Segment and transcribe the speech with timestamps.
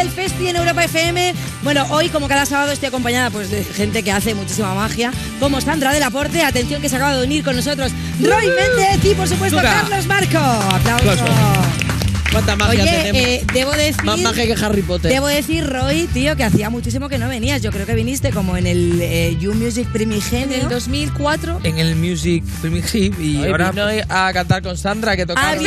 [0.00, 1.34] del Festi en Europa FM.
[1.62, 5.60] Bueno, hoy como cada sábado estoy acompañada pues de gente que hace muchísima magia, como
[5.60, 9.28] Sandra del Aporte, atención que se acaba de unir con nosotros Roy Méndez y por
[9.28, 9.60] supuesto.
[9.60, 10.38] Carlos Marco.
[10.38, 11.89] Aplausos.
[12.32, 13.22] ¿Cuánta magia Oye, tenemos?
[13.22, 14.04] eh, debo decir...
[14.04, 15.10] Más magia que Harry Potter.
[15.10, 17.60] Debo decir, Roy, tío, que hacía muchísimo que no venías.
[17.60, 20.56] Yo creo que viniste como en el eh, You Music En primigenio.
[20.56, 21.60] el 2004.
[21.64, 23.72] En el Music Premium Hip y ahora...
[23.72, 25.50] vino a cantar con Sandra que tocaba.
[25.50, 25.64] Ah, Sí,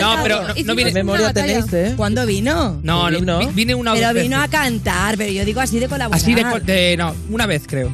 [0.00, 1.94] no, pero no, no una memoria tenéis, ¿eh?
[1.96, 2.78] ¿Cuándo vino?
[2.84, 3.38] No, no, Vino.
[3.40, 6.20] vi- vine una Pero vino a cantar, pero yo digo así de colaborar.
[6.20, 7.90] Así de, de- No, una vez creo.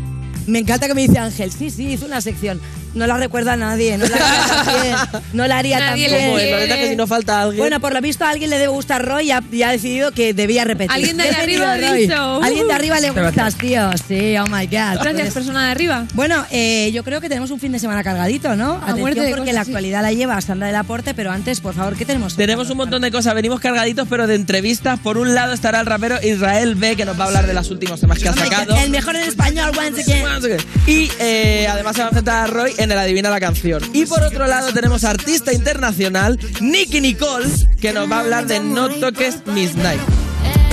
[0.47, 2.61] Me encanta que me dice Ángel, sí, sí, hizo una sección.
[2.95, 4.97] No la recuerda nadie, no la haría también.
[5.33, 6.27] No la haría Nadie también.
[6.27, 7.59] Como le es, la neta que si no falta alguien.
[7.59, 10.13] Bueno, por lo visto a alguien le debe gustar Roy y ha, y ha decidido
[10.13, 10.91] que debía repetir.
[10.93, 12.03] Alguien de Bienvenido, arriba ha Roy.
[12.03, 12.43] dicho, uh.
[12.43, 13.91] Alguien de arriba le gustas, tío.
[14.09, 15.01] Sí, oh my God.
[15.01, 16.05] Gracias, Pues- persona de arriba.
[16.15, 18.75] Bueno, eh, yo creo que tenemos un fin de semana cargadito, ¿no?
[18.75, 19.71] Atención muerte de porque cosas, la sí.
[19.71, 22.37] actualidad la lleva Sandra del Aporte, pero antes, por favor, ¿qué tenemos?
[22.37, 24.99] Tenemos un montón de cosas, venimos cargaditos, pero de entrevistas.
[25.01, 27.71] Por un lado estará el rapero Israel B, que nos va a hablar de las
[27.71, 28.77] últimas temas que ha Oh sacado.
[28.77, 30.59] El mejor en español, once again.
[30.87, 33.83] Y eh, además se va a enfrentar a Roy en el Adivina la canción.
[33.93, 37.49] Y por otro lado tenemos artista internacional, Nicky Nicole,
[37.81, 40.22] que nos va a hablar de No toques Miss Night.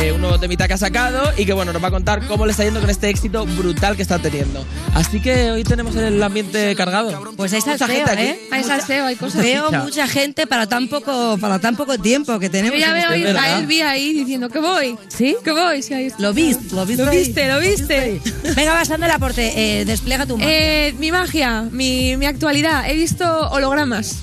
[0.02, 2.45] Eh, un nuevo temita que ha sacado y que bueno, nos va a contar cómo
[2.45, 4.66] le está yendo con este éxito brutal que está teniendo.
[4.94, 7.33] Así que hoy tenemos el ambiente cargado.
[7.36, 8.23] Pues ahí está el Mucha gente feo, aquí.
[8.23, 8.47] ¿eh?
[8.52, 9.41] Hay salseo, hay cosas.
[9.44, 12.80] Veo mucha gente para tan poco, para tan poco tiempo que Yo tenemos.
[12.80, 13.44] ya en veo este a verdad.
[13.44, 14.97] Israel vi ahí diciendo que voy.
[15.09, 15.36] ¿Sí?
[15.44, 16.22] Que voy, sí, ahí está.
[16.22, 17.03] Lo viste, lo viste.
[17.06, 18.22] Lo viste, lo viste.
[18.56, 20.50] Venga, va, Sandra del Aporte, eh, despliega tu magia.
[20.88, 22.89] Eh, mi magia, mi, mi actualidad.
[22.89, 24.16] He visto hologramas.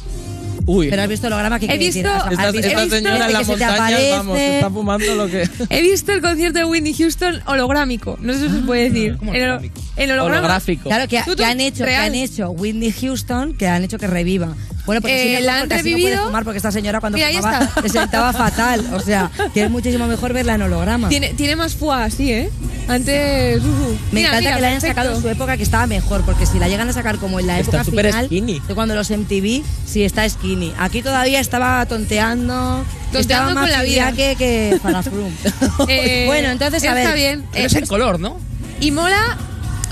[0.66, 3.98] Uy, Pero has visto el holograma que he visto- esta, esta señora en la montaña,
[4.10, 5.48] vamos, se está fumando lo que...
[5.70, 8.18] He visto el concierto de Whitney Houston holográmico.
[8.20, 9.16] No sé si se puede decir.
[9.16, 10.10] ¿cómo El.
[10.18, 10.88] Holográfico.
[10.88, 13.98] Claro, que, Tú, tú, que han hecho, que han hecho Whitney Houston, que han hecho
[13.98, 14.56] que reviva.
[14.86, 16.08] Bueno, porque Eh, sí, mejor, la han no revivido.
[16.08, 17.82] puede fumar, porque esta señora cuando Mira, fumaba está.
[17.82, 18.86] se sentaba fatal.
[18.94, 21.08] O sea, que es muchísimo mejor verla en holograma.
[21.08, 22.50] Tiene, tiene más fuá así, ¿eh?
[22.88, 23.62] Antes.
[23.62, 23.70] uh, uh.
[24.12, 24.86] Me Mira, encanta mira, que la hayan perfecto.
[25.02, 27.48] sacado en su época que estaba mejor, porque si la llegan a sacar como en
[27.48, 28.60] la Está época final skinny.
[28.60, 30.72] de cuando los MTV, sí está skinny.
[30.78, 34.12] Aquí todavía estaba tonteando, Tonteando estaba más con la vida.
[34.12, 35.32] que que para Froome.
[35.88, 37.44] Eh, bueno, entonces a está ver, bien.
[37.50, 38.38] Pero Eh, es en color, ¿no?
[38.80, 39.36] y mola.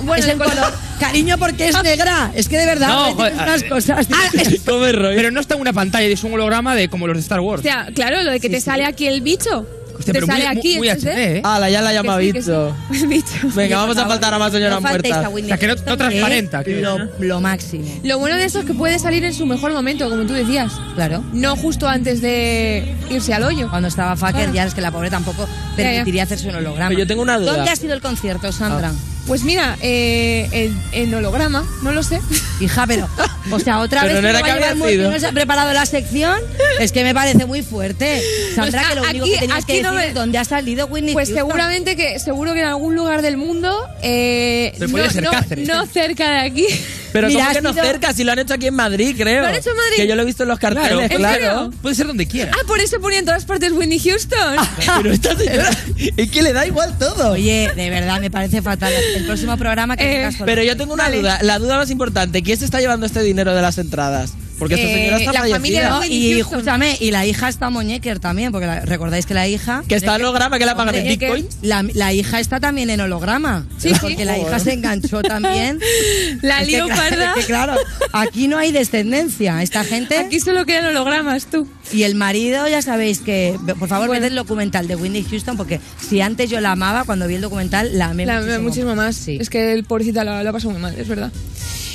[0.02, 0.72] Bueno, es el color.
[1.00, 2.30] Cariño, porque es negra.
[2.34, 4.06] Es que de verdad No, joder, unas eh, cosas.
[4.12, 7.20] Ah, es- pero no está en una pantalla, es un holograma de como los de
[7.22, 7.60] Star Wars.
[7.60, 9.66] O sea, claro, lo de que te sale aquí el bicho.
[9.96, 11.02] Hostia, te pero muy- sale aquí muy en 3D.
[11.02, 11.40] HD, ¿eh?
[11.44, 12.76] Ala, ya la llama sí, bicho.
[12.92, 13.06] sí.
[13.06, 13.30] Bicho.
[13.54, 15.24] Venga, vamos a faltar a más señoras no faltéis muertas.
[15.24, 17.84] a Whitney O sea, que no- no transparenta, que es Lo, lo máximo.
[18.02, 20.72] Lo bueno de eso es que puede salir en su mejor momento, como tú decías.
[20.96, 21.22] Claro.
[21.32, 23.70] No justo antes de irse al hoyo.
[23.70, 24.52] Cuando estaba Fucker, Claro.
[24.52, 26.88] ya es que la pobre tampoco permitiría hacerse un holograma.
[26.88, 27.52] Pero yo tengo una duda.
[27.56, 28.92] ¿Dónde ha sido el concierto, Sandra?
[29.26, 32.20] Pues mira, eh, en, en holograma, no lo sé.
[32.60, 33.08] Hija, pero,
[33.50, 35.18] o sea, otra Pero vez no que era que va a llevar había muy- no
[35.18, 36.38] se ha preparado la sección,
[36.78, 38.22] es que me parece muy fuerte.
[38.54, 40.44] Sandra, Pues, que lo único que tenías que aquí no decir me- es dónde ha
[40.44, 41.46] salido Whitney Pues Houston.
[41.46, 45.68] seguramente que, seguro que en algún lugar del mundo, eh, Pero no, ser Cáceres.
[45.68, 46.66] no cerca de aquí.
[47.14, 49.14] Pero Mira, como ha que no sido- cerca, si lo han hecho aquí en Madrid,
[49.16, 49.42] creo.
[49.42, 49.96] ¿Lo han hecho en Madrid?
[49.98, 51.70] Que yo lo he visto en los carteles, Claro.
[51.80, 52.50] Puede ser donde quiera.
[52.52, 54.56] Ah, por eso ponía en todas partes Whitney Houston.
[54.96, 55.70] Pero esta señora,
[56.16, 57.30] es que le da igual todo.
[57.30, 58.92] Oye, de verdad, me parece fatal.
[59.14, 61.18] El próximo programa que Eh, Pero yo tengo una Vale.
[61.18, 64.32] duda, la duda más importante, ¿quién se está llevando este dinero de las entradas?
[64.58, 65.56] Porque esta Eh, señora está la fallecida.
[65.56, 69.48] familia No, y escúchame, y la hija está Moñecker también, porque la- recordáis que la
[69.48, 69.82] hija...
[69.88, 71.48] Que está en holograma, que la pagan en Hombre, que- Bitcoin.
[71.62, 73.66] La, la hija está también en holograma.
[73.78, 74.24] Sí, porque sí.
[74.24, 75.80] la hija se enganchó también.
[76.42, 77.30] La Es que, lío claro, parda.
[77.30, 77.74] es que, claro,
[78.12, 79.62] aquí no hay descendencia.
[79.62, 80.18] Esta gente.
[80.18, 81.68] Aquí solo quedan hologramas, tú.
[81.92, 83.56] Y el marido, ya sabéis que.
[83.78, 84.22] Por favor, Bueno.
[84.22, 87.40] ved el documental de Whitney Houston, porque si antes yo la amaba, cuando vi el
[87.40, 89.16] documental, la amé La- muchísimo, muchísimo más.
[89.16, 89.38] Sí.
[89.40, 91.32] Es que el pobrecita lo, lo ha pasado muy mal, es verdad.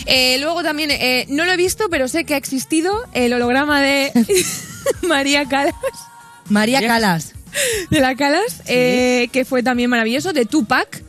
[0.09, 3.81] Eh, luego también, eh, no lo he visto, pero sé que ha existido el holograma
[3.81, 4.11] de
[5.07, 5.75] María Calas,
[6.49, 7.33] María Calas.
[7.89, 11.03] de la Calas, eh, que fue también maravilloso, de Tupac.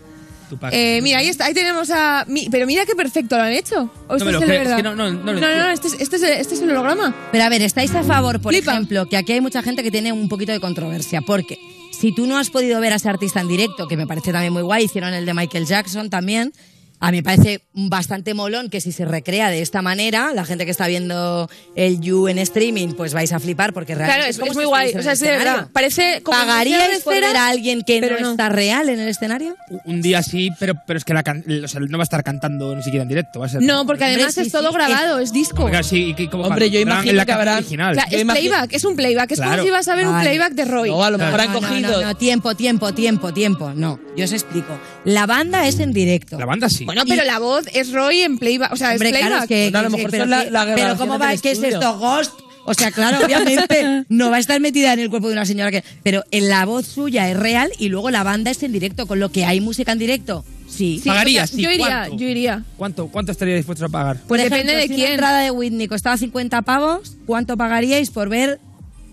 [0.49, 0.73] Tupac.
[0.75, 2.25] Eh, mira, ahí está, ahí tenemos a...
[2.27, 3.91] mi- pero mira qué perfecto lo han hecho.
[4.09, 5.69] ¿O esto me es lo creo, es que no- no- no no, entiendo.
[5.71, 7.15] este es, este, es, este es el holograma.
[7.31, 8.73] Pero a ver, ¿estáis a favor, por Flipa.
[8.73, 11.21] ejemplo, que aquí hay mucha gente que tiene un poquito de controversia?
[11.21, 11.59] Porque
[11.93, 14.53] si tú no has podido ver a ese artista en directo, que me parece también
[14.53, 16.53] muy guay, hicieron el de Michael Jackson también,
[17.01, 20.65] A mí me parece bastante molón que si se recrea de esta manera, la gente
[20.67, 24.39] que está viendo el You en streaming, pues vais a flipar porque realmente Claro, es,
[24.39, 24.93] como es si muy guay.
[24.95, 25.69] O sea.
[25.73, 28.31] Parece como ¿Pagaríais por ver a alguien que no, pero no.
[28.33, 29.57] está real en el escenario?
[29.87, 32.23] Un día sí, pero, pero es que la can- o sea, no va a estar
[32.23, 33.41] cantando ni siquiera en directo.
[33.41, 35.65] Va a ser No, porque Hombre, además sí, es todo sí, grabado, es disco.
[35.65, 37.95] Oiga, sí, ¿y cómo Hombre, yo imagino en la que habrá- original.
[37.95, 39.31] Claro, es imagino- playback, es un playback.
[39.33, 40.91] Es como si vas a ver un playback de Roy.
[40.91, 42.01] No, a lo mejor han cogido.
[42.03, 43.73] No, no, tiempo, tiempo, tiempo, tiempo.
[43.75, 44.79] No, yo os explico.
[45.05, 46.39] La banda es en directo.
[46.39, 46.85] La banda sí.
[46.95, 48.73] Bueno, pero la voz es Roy en playback.
[48.73, 49.43] O sea, Hombre, es claro, playback.
[49.45, 51.29] es que, Bueno, a lo que- mejor pero, son la- que- la pero ¿cómo va?
[51.29, 51.75] ¿Qué es estudio.
[51.75, 51.99] esto?
[51.99, 52.33] Ghost.
[52.67, 55.71] O sea, claro, obviamente no va a estar metida en el cuerpo de una señora
[55.71, 55.83] que...
[56.03, 59.19] Pero en la voz suya es real y luego la banda es en directo, con
[59.19, 60.45] lo que hay música en directo.
[60.69, 61.01] Sí.
[61.03, 62.17] Sí, Pagaría, o sea, sí, Yo iría, ¿cuánto?
[62.17, 62.63] yo iría.
[62.77, 64.19] ¿Cuánto, ¿Cuánto estaría dispuestos a pagar?
[64.21, 65.01] Por Depende ejemplo, de si quién.
[65.07, 68.61] una entrada de Whitney costaba 50 pavos, ¿cuánto pagaríais por ver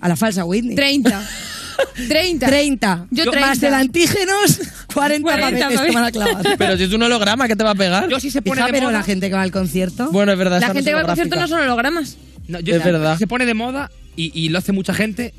[0.02, 0.76] a la falsa Whitney?
[0.76, 1.24] 30.
[2.08, 2.46] 30.
[2.46, 3.08] 30.
[3.12, 3.68] Yo Más 30.
[3.68, 4.60] el antígenos,
[4.94, 6.44] 40, 40 pavetes te van a clavar.
[6.58, 8.08] Pero si es un holograma, ¿qué te va a pegar?
[8.10, 8.98] Yo sí se pone Fija, de pero moda.
[9.00, 10.12] la gente que va al concierto...
[10.12, 10.60] Bueno, es verdad.
[10.62, 12.18] La gente que va al concierto no son hologramas.
[12.48, 13.18] No, yo- Es verdad.
[13.18, 15.34] Se pone de moda y, y lo hace mucha gente.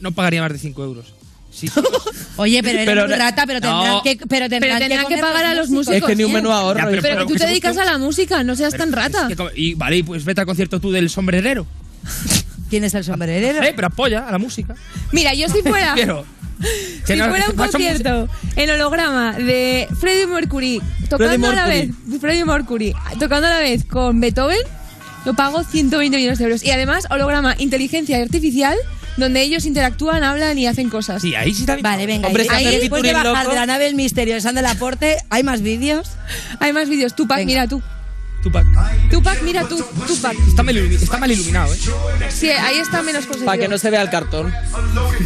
[0.00, 1.14] No pagaría más de 5 euros.
[1.50, 1.68] Sí,
[2.36, 4.02] Oye, pero eres Pero muy rata, pero tendrán No.
[4.02, 5.96] que, pero tendrán tendrán que comer pagar a los músicos.
[5.96, 6.34] Es que ni un ¿eh?
[6.34, 6.78] menú ahorro.
[6.78, 7.02] Ya, pero- hijo.
[7.02, 9.26] Pero que tú que te dedicas a la música, no seas tan rata.
[9.30, 11.66] Es que y vale, pues vete al concierto tú del sombrerero.
[12.70, 13.62] ¿Quién es el sombrerero?
[13.62, 14.74] Eh, pero apoya a la música.
[15.12, 16.24] Mira, yo si fuera, Quiero.
[17.04, 21.90] si fuera un concierto en holograma de Freddie Mercury tocando a la vez.
[22.20, 24.58] Freddie Mercury tocando a la vez con Beethoven,
[25.24, 26.62] lo pago 120 millones de euros.
[26.64, 28.76] Y además holograma inteligencia artificial
[29.16, 31.20] donde ellos interactúan, hablan y hacen cosas.
[31.22, 31.82] Sí, ahí sí está bien.
[31.82, 32.28] Vale, venga.
[32.28, 35.16] Hombre, ahí, después de bajar loco- de la nave del misterio de San del Aporte,
[35.30, 36.10] ¿hay más vídeos?
[36.60, 37.16] Hay más vídeos.
[37.16, 37.46] Tupac, Venga.
[37.46, 37.82] mira tú.
[38.42, 38.66] Tupac.
[39.10, 39.84] Tupac, mira tú.
[40.06, 40.36] Tupac.
[40.46, 41.78] Está mal, ilumi- está mal iluminado, ¿eh?
[42.30, 43.46] Sí, ahí está menos conseguido.
[43.46, 44.52] Para que no se vea el cartón.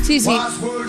[0.05, 0.31] Sí, sí.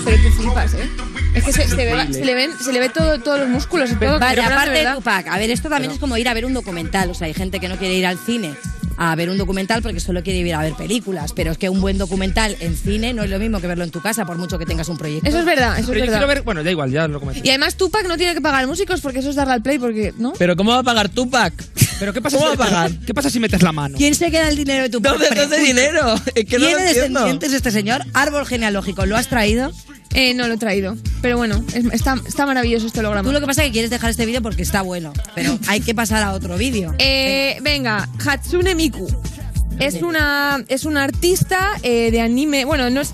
[0.06, 0.90] Pero tú flipas, ¿eh?
[1.34, 3.90] Es que se, se ve- se le, ven, se le ve todo, todos los músculos
[4.00, 4.20] todo.
[4.20, 4.94] Vale, aparte de.
[4.96, 7.10] Tupac, a ver, esto también es como ir a ver un documental.
[7.10, 8.56] O sea, hay gente que no quiere ir al cine
[8.98, 11.34] a ver un documental porque solo quiere ir a ver películas.
[11.34, 13.92] Pero es que un buen documental en cine no es lo mismo que verlo en
[13.92, 15.28] tu casa, por mucho que tengas un proyecto.
[15.28, 16.18] Eso es verdad, eso Pero es yo verdad.
[16.20, 16.42] quiero ver.
[16.44, 17.42] Bueno, da igual, ya lo comenté.
[17.46, 20.14] Y además Tupac no tiene que pagar músicos porque eso es darle al play, porque,
[20.18, 20.34] ¿no?
[20.38, 21.54] Pero ¿cómo va a pagar Tupac?
[22.00, 22.92] Pero ¿qué pasa, ¿Cómo si va a pagar?
[23.06, 23.98] ¿qué pasa si metes la mano?
[23.98, 25.12] ¿Quién se queda el dinero de Tupac?
[25.14, 26.16] ¿Dónde está ese dinero?
[26.36, 27.20] Es que no lo ¿Tiene entiendo.
[27.20, 28.02] descendientes este señor?
[28.14, 29.72] Árbol genealógico, ¿lo has traído?
[30.14, 30.96] Eh, no lo he traído.
[31.22, 33.28] Pero bueno, es- está, está maravilloso este holograma.
[33.28, 35.82] Tú lo que pasa es que quieres dejar este vídeo porque está bueno, pero hay
[35.82, 36.94] que pasar a otro vídeo.
[37.00, 39.08] Eh, venga, Hatsune Miku.
[39.80, 42.64] Es una, es una artista eh, de anime.
[42.66, 43.12] Bueno, no es.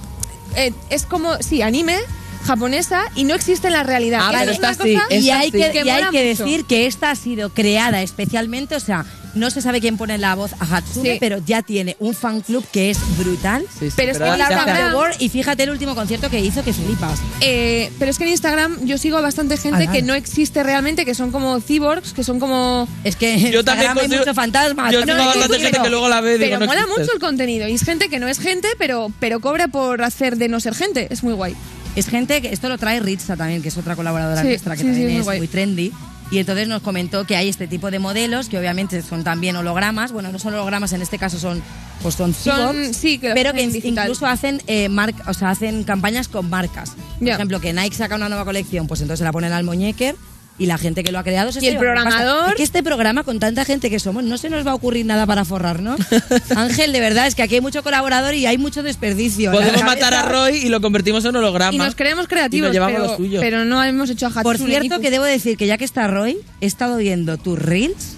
[0.55, 1.41] eh, es como.
[1.41, 1.97] Sí, anime
[2.45, 4.21] japonesa y no existe en la realidad.
[4.23, 5.57] Ah, pero una esta sí, cosa- esta y hay sí.
[5.57, 9.05] que, y hay que decir que esta ha sido creada especialmente, o sea,
[9.35, 11.17] no se sabe quién pone la voz a Hatsune, Sí.
[11.19, 13.63] pero ya tiene un fan club que es brutal.
[13.79, 17.19] Sí, sí, Pero es que Instagram- y fíjate el último concierto que hizo que flipas.
[17.41, 21.05] Eh, pero es que en Instagram yo sigo a bastante gente que no existe realmente,
[21.05, 22.87] que son como cyborgs, que son como.
[23.03, 24.91] Es que en Yo también hay muchos fantasmas.
[24.91, 26.85] Yo No, tengo que bastante gente que luego la ve y digo, Pero no mola
[26.87, 27.67] mucho el contenido.
[27.67, 30.75] Y es gente que no es gente, pero, pero cobra por hacer de no ser
[30.75, 31.07] gente.
[31.09, 31.55] Es muy guay.
[31.95, 34.81] Es gente que esto lo trae Ritza también, que es otra colaboradora Sí, nuestra que
[34.83, 35.37] sí, sí, también es muy es guay.
[35.39, 35.91] muy trendy.
[36.31, 40.11] Y entonces nos comentó que hay este tipo de modelos que obviamente son también hologramas.
[40.11, 41.61] Bueno, no son hologramas, en este caso son
[42.03, 44.05] pues son, Son- sí, que pero que digital.
[44.05, 46.93] incluso hacen eh, mar- o sea, hacen campañas con marcas.
[47.19, 50.15] Por ejemplo, que Nike saca una nueva colección, pues entonces se la ponen al muñequer
[50.59, 52.19] y la gente que lo ha creado se Y el llevando pasta.
[52.21, 54.75] programador- Es que este programa con tanta gente que somos no se nos va a
[54.75, 55.99] ocurrir nada para forrarnos.
[56.55, 59.51] Ángel, de verdad es que aquí hay mucho colaborador y hay mucho desperdicio.
[59.51, 61.73] Podemos matar a Roy y lo convertimos en holograma.
[61.73, 63.39] Y nos creemos creativos, Y nos llevamos pero, lo suyo.
[63.41, 66.07] pero no hemos hecho a Hatsune Por cierto, que debo decir que ya que está
[66.07, 68.15] Roy, he estado viendo tus reels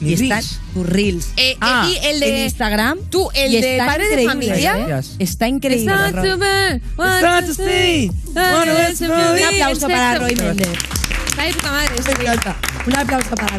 [0.00, 0.44] y están
[0.74, 1.28] tus reels.
[1.36, 2.98] Eh, eh, Ah, y el de en Instagram.
[3.10, 4.76] Tú, el de padre de familia.
[4.78, 5.00] ¿eh?
[5.18, 5.92] Está increíble.
[6.12, 6.30] Roy.
[9.08, 10.68] Un aplauso para Roy Méndez.
[11.10, 11.94] Está puta madre.
[11.98, 12.38] ese reel.
[12.86, 13.58] Un aplauso para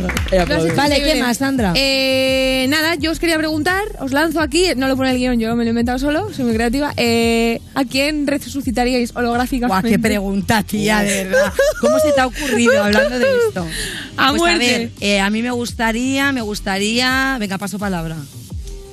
[0.76, 1.04] Vale.
[1.04, 1.74] ¿qué más, Sandra?
[1.76, 5.56] Eh, nada, yo os quería preguntar, os lanzo aquí, no lo pone el guion, yo
[5.56, 6.94] me lo he inventado solo, soy muy creativa.
[6.98, 9.90] Eh, ¿A quién resucitaríais Guau, holográficamente?
[9.90, 11.54] qué pregunta, tía, de verdad.
[11.80, 13.68] ¿Cómo se te ha ocurrido hablando de esto?
[14.18, 14.76] A pues muerte.
[14.76, 17.38] a ver, eh, a mí me gustaría, me gustaría.
[17.40, 18.16] Venga, paso palabra.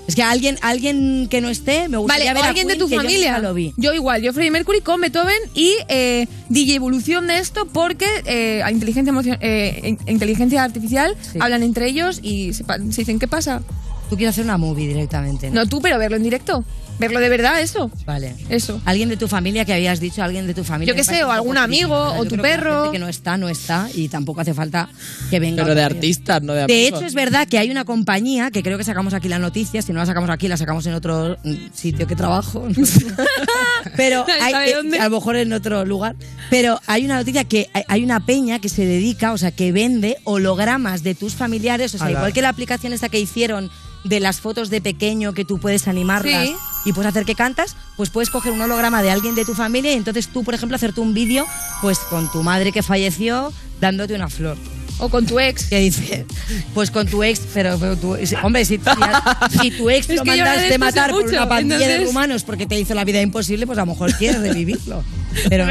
[0.06, 2.88] Es que alguien, alguien que no esté, me Vale, gustaría ver a alguien de tu
[2.88, 3.32] que yo familia.
[3.32, 3.74] nunca lo vi.
[3.76, 8.62] Yo igual, yo Freddie Mercury con Beethoven y eh, DJ evolución de esto porque eh,
[8.70, 11.38] inteligencia, eh, in- inteligencia artificial Sí.
[11.40, 12.64] hablan entre ellos y se
[12.96, 13.62] dicen ¿qué pasa?
[14.08, 15.50] Tú quieres hacer una movie directamente.
[15.50, 16.64] No tú, pero verlo en directo.
[16.98, 17.90] Verlo de verdad, eso.
[18.06, 18.34] Vale.
[18.48, 18.80] Eso.
[18.86, 20.94] Alguien de tu familia que habías dicho, alguien de tu familia.
[20.94, 22.84] Yo qué sé, o algún amigo, o tu que perro.
[22.84, 24.88] gente que no está, no está y tampoco hace falta
[25.28, 25.62] que venga.
[25.64, 27.00] Pero de artistas, no de De amigos.
[27.00, 29.82] hecho, es verdad que hay una compañía que creo que sacamos aquí la noticia.
[29.82, 31.36] Si no la sacamos aquí, la sacamos en otro
[31.74, 32.66] sitio que trabajo.
[33.96, 36.16] Pero hay, eh, a lo mejor en otro lugar.
[36.50, 39.70] Pero hay una noticia que hay- hay una peña que se dedica, o sea, que
[39.72, 41.94] vende hologramas de tus familiares.
[41.94, 43.70] O sea, igual que la aplicación esta que hicieron
[44.08, 46.56] de las fotos de pequeño que tú puedes animarlas Sí.
[46.84, 49.92] y puedes hacer que cantas, pues puedes coger un holograma de alguien de tu familia
[49.92, 51.44] y entonces tú, por ejemplo, hacerte un vídeo
[51.80, 54.56] pues con tu madre que falleció dándote una flor.
[54.98, 55.66] O con tu ex.
[55.66, 56.24] Que dice,
[56.72, 60.70] pues con tu ex, pero, pero tu- hombre, si, si- si tu ex lo mandaste
[60.70, 63.76] de matar por mucho, una pandilla de rumanos porque te hizo la vida imposible, pues
[63.78, 65.04] a lo mejor quieres revivirlo.
[65.50, 65.66] Pero.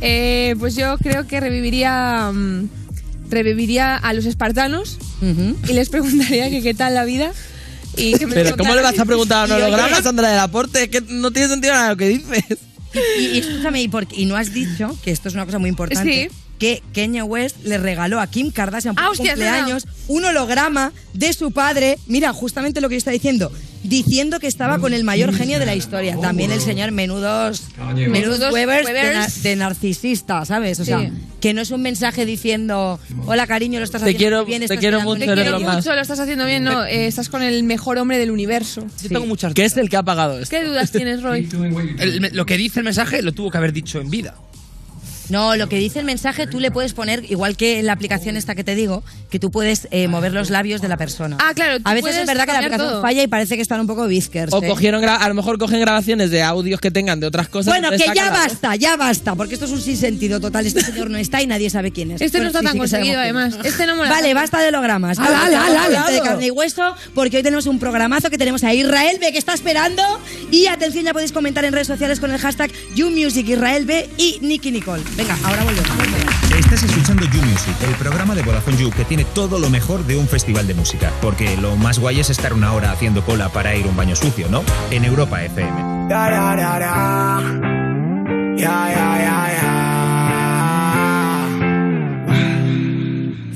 [0.00, 2.30] Eh, pues yo creo que reviviría.
[2.32, 2.68] mm,
[3.34, 5.56] reviviría a los espartanos Ujú.
[5.68, 7.32] y les preguntaría que qué tal la vida.
[7.96, 10.84] Y que me Pero ¿cómo le vas a preguntar a un holograma, Sandra del Aporte?
[10.84, 12.58] Es que no tiene sentido nada lo que dices.
[13.20, 15.68] Y, y escúchame, y, por- y no has dicho, que esto es una cosa muy
[15.68, 16.36] importante, Sí.
[16.58, 21.32] que Kanye West le regaló a Kim Kardashian por Ah, hostia, cumpleaños un holograma de
[21.32, 23.52] su padre, mira, justamente lo que yo estaba diciendo,
[23.84, 26.16] diciendo que estaba con el mayor genio de la historia.
[26.20, 27.62] También el señor menudos,
[28.08, 28.66] menudos de,
[29.14, 30.80] na- de narcisista, ¿sabes?
[30.80, 31.08] O sea, Sí.
[31.44, 34.60] Que no es un mensaje diciendo, hola cariño, lo estás Te haciendo quiero- muy bien,
[34.60, 35.66] te estás quiero mucho, Te quiero lo medio".
[35.66, 35.76] más.
[35.76, 38.86] mucho, lo estás haciendo bien, no, eh, estás con el mejor hombre del universo.
[39.02, 40.56] Yo tengo muchas ¿Qué es el que ha pagado esto?
[40.56, 41.46] ¿Qué dudas tienes, Roy?
[41.98, 44.34] El- lo que dice el mensaje lo tuvo que haber dicho en vida.
[45.30, 48.36] No, lo que dice el mensaje tú le puedes poner, igual que en la aplicación
[48.36, 51.36] esta que te digo, que tú puedes eh, mover los labios de la persona.
[51.40, 53.02] Ah, claro, tú A veces es verdad que la aplicación todo.
[53.02, 54.52] falla y parece que están un poco bizkers.
[54.52, 54.68] O ¿eh?
[54.68, 57.72] cogieron, gra- a lo mejor cogen grabaciones de audios que tengan de otras cosas.
[57.72, 60.66] Bueno, que ya basta, ya basta, porque esto es un sinsentido total.
[60.66, 62.20] Este señor no está y nadie sabe quién es.
[62.20, 63.54] Este no está sí, tan sí conseguido, además.
[63.64, 64.40] Este no mola Vale, tanto.
[64.40, 65.18] basta de hologramas.
[65.18, 68.30] ¡Hala, Vamos, hala, vamos, hala, gente de carne y hueso, porque hoy tenemos un programazo
[68.30, 70.02] que tenemos a Israel B, que está esperando.
[70.50, 75.02] Y atención, ya podéis comentar en redes sociales con el hashtag YouMusicIsraelB y Nicky Nicole.
[75.16, 75.90] Venga, ahora volvemos.
[76.58, 80.16] Estás escuchando You Music, el programa de Vodafone You que tiene todo lo mejor de
[80.16, 81.12] un festival de música.
[81.22, 84.16] Porque lo más guay es estar una hora haciendo cola para ir a un baño
[84.16, 84.64] sucio, ¿no?
[84.90, 86.08] En Europa FM.
[86.08, 87.40] Da, da, da, da.
[88.56, 89.84] Ya, ya, ya, ya.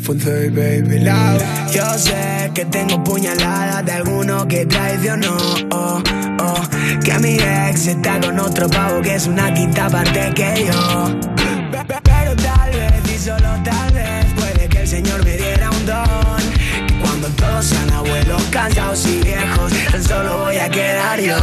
[0.03, 1.43] Fonse, baby, loud.
[1.73, 5.37] Yo sé que tengo puñaladas de alguno que traicionó.
[5.71, 6.01] Oh,
[6.41, 6.63] oh.
[7.05, 11.38] Que mi ex está con otro pavo que es una quinta parte que yo.
[13.19, 16.41] Solo tal vez, puede que el Señor me diera un don.
[16.87, 21.37] Que cuando todos sean abuelos, cansados y viejos, tan solo voy a quedar yo.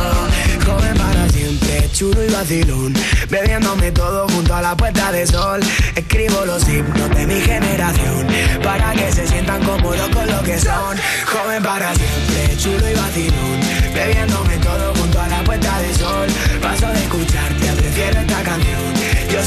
[0.66, 2.94] Joven para siempre, chulo y vacilón.
[3.30, 5.60] Bebiéndome todo junto a la puesta de sol.
[5.96, 8.28] Escribo los himnos de mi generación.
[8.64, 10.98] Para que se sientan cómodos con lo que son.
[11.26, 13.60] Joven para siempre, chulo y vacilón.
[13.94, 16.28] Bebiéndome todo junto a la puesta de sol.
[16.62, 18.95] Paso de escucharte, prefiero esta canción.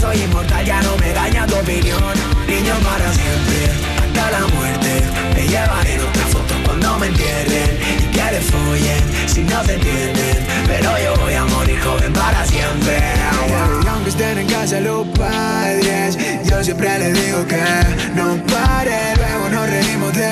[0.00, 2.14] Soy inmortal, ya no me daña tu opinión.
[2.46, 3.58] Niño para siempre,
[3.98, 5.02] hasta la muerte.
[5.34, 7.78] Me llevaré en otras fotos cuando me entierren.
[7.98, 10.46] Y que les follen si no te entienden.
[10.66, 13.02] Pero yo voy a morir joven para siempre.
[13.48, 17.62] Y aunque estén en casa los padres, yo siempre les digo que
[18.14, 19.16] no pare.
[19.16, 20.26] Luego nos reímos de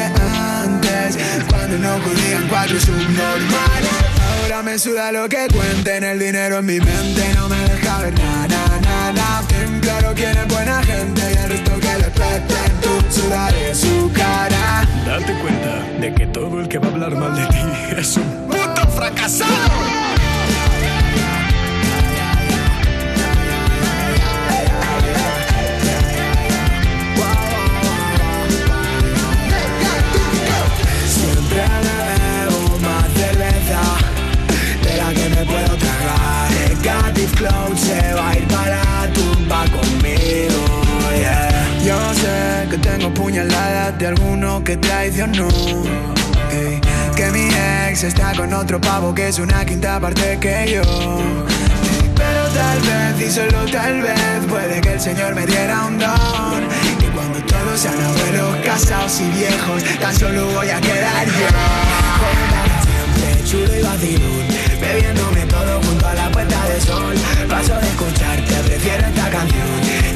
[0.63, 1.19] antes,
[1.49, 4.16] cuando no podían cuatro subnormales.
[4.47, 8.15] Ahora me suda lo que cuenten, el dinero en mi mente no me deja ver
[8.15, 9.43] nada, nada, nada.
[9.49, 14.13] Ten claro quién es buena gente y el resto que le presten, tú sudaré su
[14.13, 14.87] cara.
[15.05, 18.46] Date cuenta de que todo el que va a hablar mal de ti es un
[48.77, 50.83] otro pavo que es una quinta parte que yo.
[52.15, 56.69] Pero tal vez, y solo tal vez, puede que el Señor me diera un don.
[57.01, 61.49] Y cuando todos sean abuelos, casados y viejos, tan solo voy a quedar yo.
[62.85, 64.47] Siempre, chulo y vacilón,
[64.81, 67.15] bebiéndome todo junto a la puesta de sol.
[67.49, 69.67] Paso de escucharte, prefiero esta canción.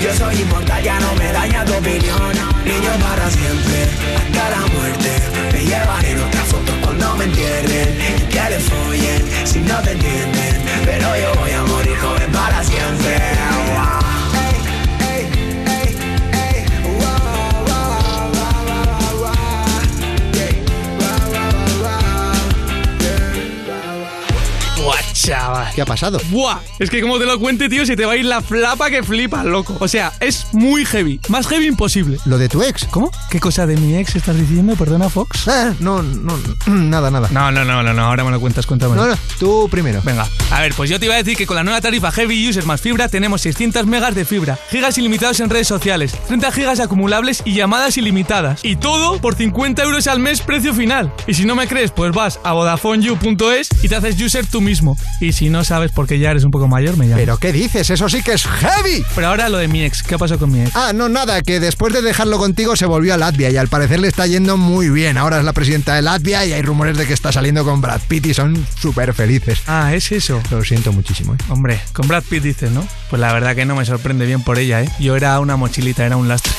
[0.02, 2.32] Yo soy inmortal, ya no me daña tu opinión.
[2.64, 5.10] Niño para siempre, hasta la muerte.
[5.52, 6.79] Me llevaré en otras fotos cuando
[7.20, 7.98] me entierren.
[8.18, 10.62] Y que les follen si no te entienden.
[10.84, 14.09] Pero yo voy a morir joven para siempre.
[25.22, 25.68] Chaval.
[25.74, 26.18] ¿Qué ha pasado?
[26.30, 28.88] Buah, es que como te lo cuente, tío, se te va a ir la flapa
[28.88, 29.76] que flipas, loco.
[29.78, 31.20] O sea, es muy heavy.
[31.28, 32.16] Más heavy imposible.
[32.24, 32.86] ¿Lo de tu ex?
[32.86, 33.10] ¿Cómo?
[33.28, 34.74] ¿Qué cosa de mi ex estás diciendo?
[34.76, 35.46] Perdona, Fox.
[35.48, 37.28] Eh, no, no, nada, nada.
[37.32, 38.96] No, no, no, no, no, ahora me lo cuentas, cuéntame.
[38.96, 40.00] No, no, tú primero.
[40.02, 42.48] Venga, a ver, pues yo te iba a decir que con la nueva tarifa Heavy
[42.48, 46.80] User más fibra tenemos 600 megas de fibra, gigas ilimitados en redes sociales, 30 gigas
[46.80, 48.64] acumulables y llamadas ilimitadas.
[48.64, 51.12] Y todo por 50 euros al mes precio final.
[51.26, 54.96] Y si no me crees, pues vas a VodafoneYou.es y te haces user tú mismo.
[55.20, 57.20] Y si no sabes porque ya eres un poco mayor, me llamas.
[57.20, 57.90] ¿Pero qué dices?
[57.90, 59.04] Eso sí que es heavy.
[59.14, 60.74] Pero ahora lo de mi ex, ¿qué pasó con mi ex?
[60.74, 64.00] Ah, no, nada, que después de dejarlo contigo se volvió a Latvia y al parecer
[64.00, 65.18] le está yendo muy bien.
[65.18, 68.00] Ahora es la presidenta de Latvia y hay rumores de que está saliendo con Brad
[68.08, 69.60] Pitt y son súper felices.
[69.66, 70.40] Ah, es eso.
[70.50, 71.38] Lo siento muchísimo, ¿eh?
[71.48, 72.86] Hombre, con Brad Pitt dices, ¿no?
[73.10, 74.90] Pues la verdad que no me sorprende bien por ella, ¿eh?
[74.98, 76.52] Yo era una mochilita, era un lastre.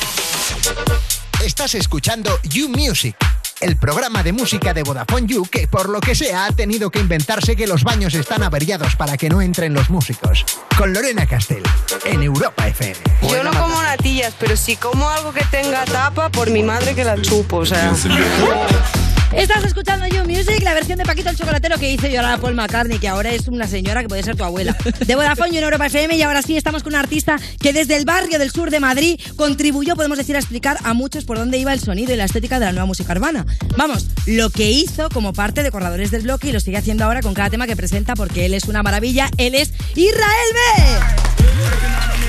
[1.46, 3.16] Estás escuchando You Music,
[3.62, 7.00] el programa de música de Vodafone You que por lo que sea ha tenido que
[7.00, 10.46] inventarse que los baños están averiados para que no entren los músicos.
[10.78, 11.64] Con Lorena Castell,
[12.06, 12.98] en Europa FM.
[13.30, 17.04] Yo no como natillas, pero si como algo que tenga tapa, por mi madre que
[17.04, 17.94] la chupo, o sea.
[19.36, 22.54] Estás escuchando You Music, la versión de Paquito el Chocolatero que hizo llorar a Paul
[22.54, 24.76] McCartney, que ahora es una señora que puede ser tu abuela.
[25.06, 27.96] De Vodafone y en Europa FM, y ahora sí estamos con un artista que desde
[27.96, 31.58] el barrio del sur de Madrid contribuyó, podemos decir, a explicar a muchos por dónde
[31.58, 33.46] iba el sonido y la estética de la nueva música urbana.
[33.78, 37.22] Vamos, lo que hizo como parte de Corredores del Bloque y lo sigue haciendo ahora
[37.22, 42.21] con cada tema que presenta porque él es una maravilla, él es Israel B.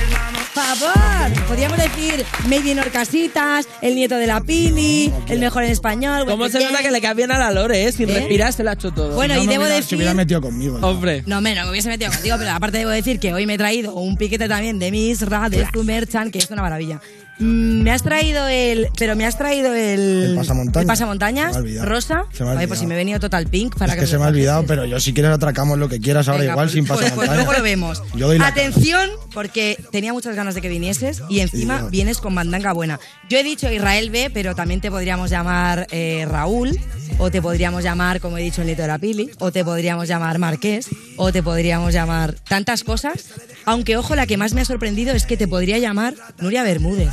[0.55, 6.27] Favor, podríamos decir Made in Orcasitas, el nieto de la Pili, el mejor en español.
[6.27, 7.93] ¿Cómo se nota que le cambian a la Lore, eh?
[7.93, 8.15] Sin ¿Eh?
[8.15, 9.15] respirar se lo ha hecho todo.
[9.15, 9.85] Bueno, y debo decir.
[9.85, 10.79] Se hubiera metido conmigo.
[10.79, 10.87] ya.
[10.87, 11.23] Hombre.
[11.25, 13.95] No, menos, me hubiese metido contigo, pero aparte debo decir que hoy me he traído
[13.95, 17.01] un piquete también de Misra, de tu Merchant, que es una maravilla.
[17.39, 18.89] Me has traído el.
[18.99, 20.01] Pero me has traído el.
[20.31, 20.83] El pasamontañas.
[20.83, 22.25] El pasamontañas, Se me rosa.
[22.33, 24.07] Se me ha Oye, pues si me he venido total pink para es que, que
[24.07, 26.53] me se me ha olvidado, pero yo si quieres atracamos lo que quieras ahora Venga,
[26.53, 28.03] igual pues- sin pues- pasar pues luego lo vemos.
[28.15, 32.35] Yo doy la Atención, porque tenía muchas ganas de que vinieses y encima vienes con
[32.35, 33.01] mandanga buena.
[33.29, 36.79] Yo he dicho Israel B, pero también te podríamos llamar eh, Raúl,
[37.19, 40.07] o te podríamos llamar, como he dicho, el nieto de la Pili, o te podríamos
[40.07, 43.25] llamar Marqués, o te podríamos llamar tantas cosas.
[43.65, 47.11] Aunque, ojo, la que más me ha sorprendido es que te podría llamar Nuria Bermúdez.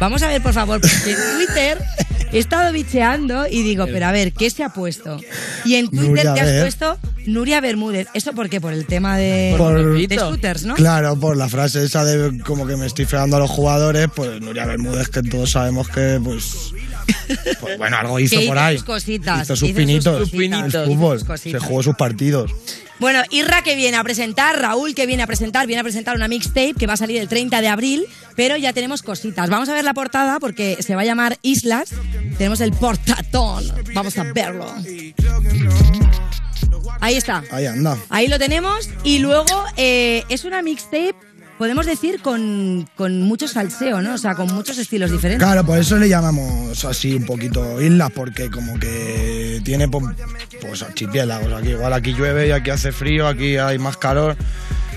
[0.00, 1.78] Vamos a ver, por favor, porque en Twitter
[2.32, 5.18] he estado bicheando y digo, pero a ver, ¿qué se ha puesto?
[5.64, 6.62] Y en Twitter Nuria te has Ber.
[6.62, 8.08] puesto Nuria Bermúdez.
[8.14, 8.60] ¿Eso por qué?
[8.60, 10.74] Por el tema de, Por- de scooters, ¿no?
[10.74, 14.40] Claro, por la frase esa de como que me estoy fregando a los jugadores, pues
[14.40, 16.72] Nuria Bermúdez, que todos sabemos que, pues,
[17.60, 18.76] pues, bueno, algo hizo Que hizo por ahí.
[18.76, 20.18] sus cositas, Hizo sus hizo sus pinitos.
[20.30, 21.18] cositas, El hizo fútbol.
[21.18, 21.62] sus Se cositas.
[21.62, 22.50] jugó sus partidos.
[22.98, 26.28] Bueno, Irra que viene a presentar, Raúl que viene a presentar, viene a presentar una
[26.28, 28.06] mixtape que va a salir el 30 de abril,
[28.36, 29.50] pero ya tenemos cositas.
[29.50, 31.90] Vamos a ver la portada porque se va a llamar Islas.
[32.38, 33.64] Tenemos el portatón.
[33.94, 34.72] Vamos a verlo.
[37.00, 37.44] Ahí está.
[37.50, 37.98] Ahí anda.
[38.08, 38.88] Ahí lo tenemos.
[39.04, 41.14] Y luego eh, es una mixtape,
[41.58, 44.14] podemos decir, con, con mucho salseo, ¿no?
[44.14, 45.44] O sea, con muchos estilos diferentes.
[45.46, 50.12] Claro, por eso le llamamos así un poquito islas, porque como que tiene po-
[50.60, 51.52] pues archipiélagos.
[51.52, 54.36] Aquí igual aquí llueve y aquí hace frío, aquí hay más calor.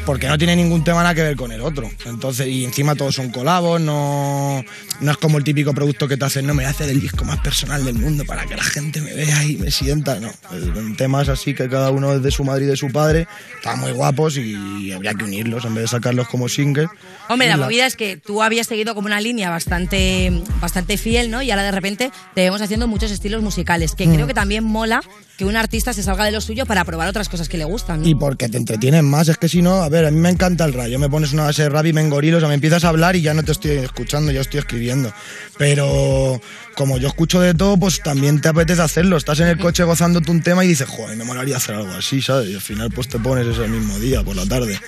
[0.06, 1.90] Porque no tiene ningún tema nada que ver con el otro.
[2.06, 4.64] Entonces, y encima todos son colabos, no,
[5.02, 7.40] no es como el típico producto que te hacen, no me hacer el disco más
[7.40, 10.20] personal del mundo para que la gente me vea y me sienta.
[10.20, 13.28] No, en temas así que cada uno es de su madre y de su padre,
[13.56, 16.88] están muy guapos y habría que unirlos en vez de sacarlos como singles.
[17.28, 17.68] Hombre, la Islas.
[17.68, 21.42] movida es que tú habías seguido como una línea bastante, bastante fiel, ¿no?
[21.44, 24.14] Y ahora de repente te vemos haciendo muchos estilos musicales, que Mm.
[24.16, 25.02] creo que también mola
[25.40, 28.02] que un artista se salga de lo suyo para probar otras cosas que le gustan.
[28.02, 28.08] ¿no?
[28.10, 30.66] Y porque te entretienen más, es que si no, a ver, a mí me encanta
[30.66, 32.56] el rap, yo me pones una base de rap y me engorilo, o sea, me
[32.56, 35.14] empiezas a hablar y ya no te estoy escuchando, yo estoy escribiendo.
[35.58, 36.42] Pero
[36.76, 40.30] como yo escucho de todo, pues también te apetece hacerlo, estás en el coche gozándote
[40.32, 42.50] un tema y dices, joder, me molaría hacer algo así, ¿sabes?
[42.50, 44.80] Y al final pues te pones ese mismo día, por la tarde.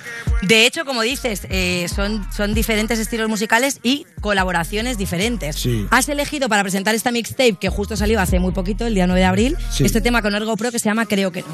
[0.42, 5.56] De hecho, como dices, eh, son, son diferentes estilos musicales y colaboraciones diferentes.
[5.58, 5.86] Sí.
[5.92, 9.20] Has elegido para presentar esta mixtape que justo salió hace muy poquito, el día 9
[9.20, 9.84] de abril, Sí.
[9.86, 11.52] este tema con Ergo Pro que se llama Creo que no.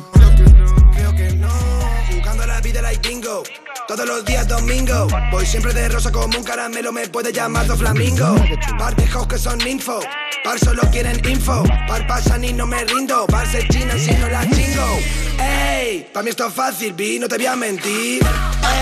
[2.09, 3.43] Buscando la vida like bingo.
[3.85, 5.07] Todos los días domingo.
[5.29, 6.93] Voy siempre de rosa como un caramelo.
[6.93, 8.35] Me puede llamar do flamingo.
[8.77, 9.99] Par de hoes que son info.
[10.43, 11.63] Par solo quieren info.
[11.85, 13.27] Par pasan y no me rindo.
[13.27, 14.99] Par se chinan si no la chingo.
[15.37, 18.21] Ey, pa' mí esto es fácil, vi, no te voy a mentir.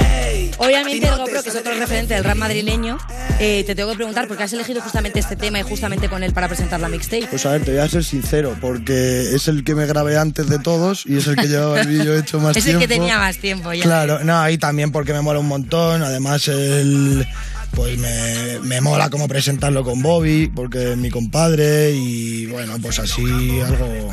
[0.01, 0.24] Ey,
[0.57, 2.97] Obviamente el GoPro, que es otro referente del rap madrileño,
[3.39, 6.23] eh, te tengo que preguntar por qué has elegido justamente este tema y justamente con
[6.23, 7.27] él para presentar la mixtape.
[7.27, 10.47] Pues a ver, te voy a ser sincero, porque es el que me grabé antes
[10.47, 12.81] de todos y es el que llevaba el vídeo hecho más es el tiempo.
[12.81, 13.83] que tenía más tiempo ya.
[13.83, 16.01] Claro, no, y también porque me mola un montón.
[16.01, 17.25] Además, el,
[17.71, 22.99] pues me, me mola como presentarlo con Bobby, porque es mi compadre y bueno, pues
[22.99, 23.23] así
[23.61, 24.11] algo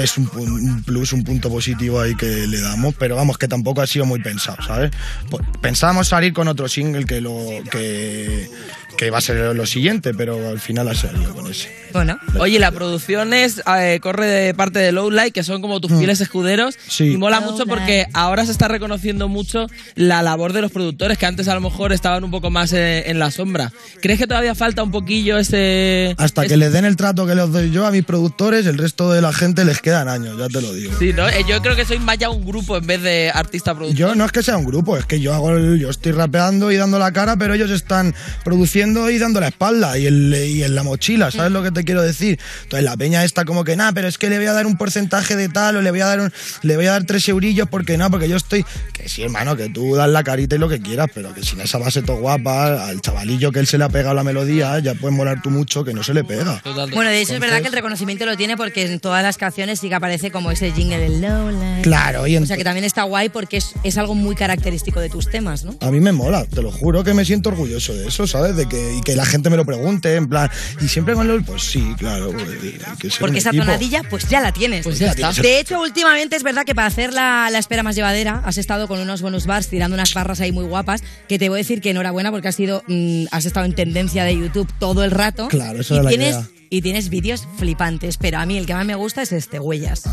[0.00, 3.80] es un, un plus, un punto positivo ahí que le damos, pero vamos, que tampoco
[3.80, 4.90] ha sido muy pensado, ¿sabes?
[5.30, 7.36] Po- Pensábamos salir con otro single que lo
[7.70, 8.48] que,
[8.96, 11.68] que va a ser lo siguiente, pero al final ha salido con ese.
[11.92, 12.18] Bueno.
[12.38, 16.20] Oye, la producción es, eh, corre de parte de Lowlight, que son como tus fieles
[16.20, 16.76] escuderos.
[16.76, 16.90] Mm.
[16.90, 17.04] Sí.
[17.12, 21.24] Y mola mucho porque ahora se está reconociendo mucho la labor de los productores, que
[21.26, 23.72] antes a lo mejor estaban un poco más eh, en la sombra.
[24.02, 26.14] ¿Crees que todavía falta un poquillo ese.
[26.18, 28.76] Hasta ese- que les den el trato que les doy yo a mis productores, el
[28.76, 30.92] resto de la gente les quedan años, ya te lo digo.
[30.98, 31.28] Sí, ¿no?
[31.28, 33.96] Eh, Yo creo que soy más ya un grupo en vez de artista-productor.
[33.98, 36.70] Yo no es que sea un grupo, es que yo hago el- yo estoy rapeando
[36.72, 38.14] y dando la cara, pero ellos están
[38.44, 41.84] produciendo y dando la espalda y, el, y en la mochila, ¿sabes lo que te
[41.84, 42.38] quiero decir?
[42.62, 44.76] Entonces la peña está como que nada, pero es que le voy a dar un
[44.76, 47.68] porcentaje de tal o le voy a dar un- le voy a dar tres eurillos
[47.70, 50.68] porque no, porque yo estoy que sí, hermano, que tú das la carita y lo
[50.68, 53.84] que quieras, pero que sin esa base todo guapa, al chavalillo que él se le
[53.84, 56.60] ha pegado la melodía, ya puedes molar tú mucho que no se le pega.
[56.94, 59.67] Bueno, de hecho es verdad que el reconocimiento lo tiene porque en todas las canciones
[59.76, 61.82] sí que aparece como ese jingle del Lowlight.
[61.82, 65.08] Claro, y O sea que también está guay porque es, es algo muy característico de
[65.10, 65.74] tus temas, ¿no?
[65.80, 68.56] A mí me mola, te lo juro que me siento orgulloso de eso, ¿sabes?
[68.56, 70.50] De que, y que la gente me lo pregunte, en plan,
[70.80, 73.64] y siempre con LOL, pues sí, claro, pues, hay que Porque esa equipo.
[73.64, 74.84] tonadilla, pues ya la tienes.
[74.84, 75.32] Pues ya está.
[75.32, 78.88] De hecho, últimamente es verdad que para hacer la, la espera más llevadera, has estado
[78.88, 81.80] con unos bonus bars tirando unas barras ahí muy guapas, que te voy a decir
[81.80, 85.48] que enhorabuena porque has sido, mm, has estado en tendencia de YouTube todo el rato.
[85.48, 86.48] Claro, esa y era la tienes, idea.
[86.70, 90.04] Y tienes vídeos flipantes, pero a mí el que más me gusta es este, Huellas.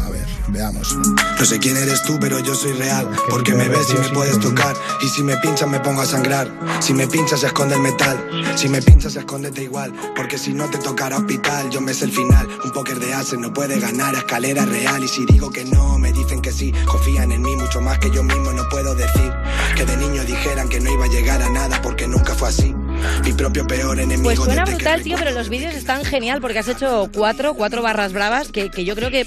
[0.47, 0.95] Veamos.
[0.95, 3.09] No sé quién eres tú, pero yo soy real.
[3.29, 4.75] Porque me ves y me puedes tocar.
[5.01, 6.49] Y si me pinchas, me pongo a sangrar.
[6.79, 8.17] Si me pinchas, se esconde el metal.
[8.55, 9.93] Si me pinchas, escóndete igual.
[10.15, 12.47] Porque si no te tocará hospital, yo me sé el final.
[12.63, 15.03] Un póker de ases no puede ganar a escalera real.
[15.03, 16.71] Y si digo que no, me dicen que sí.
[16.85, 19.33] Confían en mí mucho más que yo mismo, no puedo decir.
[19.75, 22.73] Que de niño dijeran que no iba a llegar a nada porque nunca fue así.
[23.23, 24.23] Mi propio peor enemigo.
[24.23, 28.13] Pues suena brutal, tío, pero los vídeos están genial porque has hecho cuatro, cuatro barras
[28.13, 29.25] bravas que, que yo creo que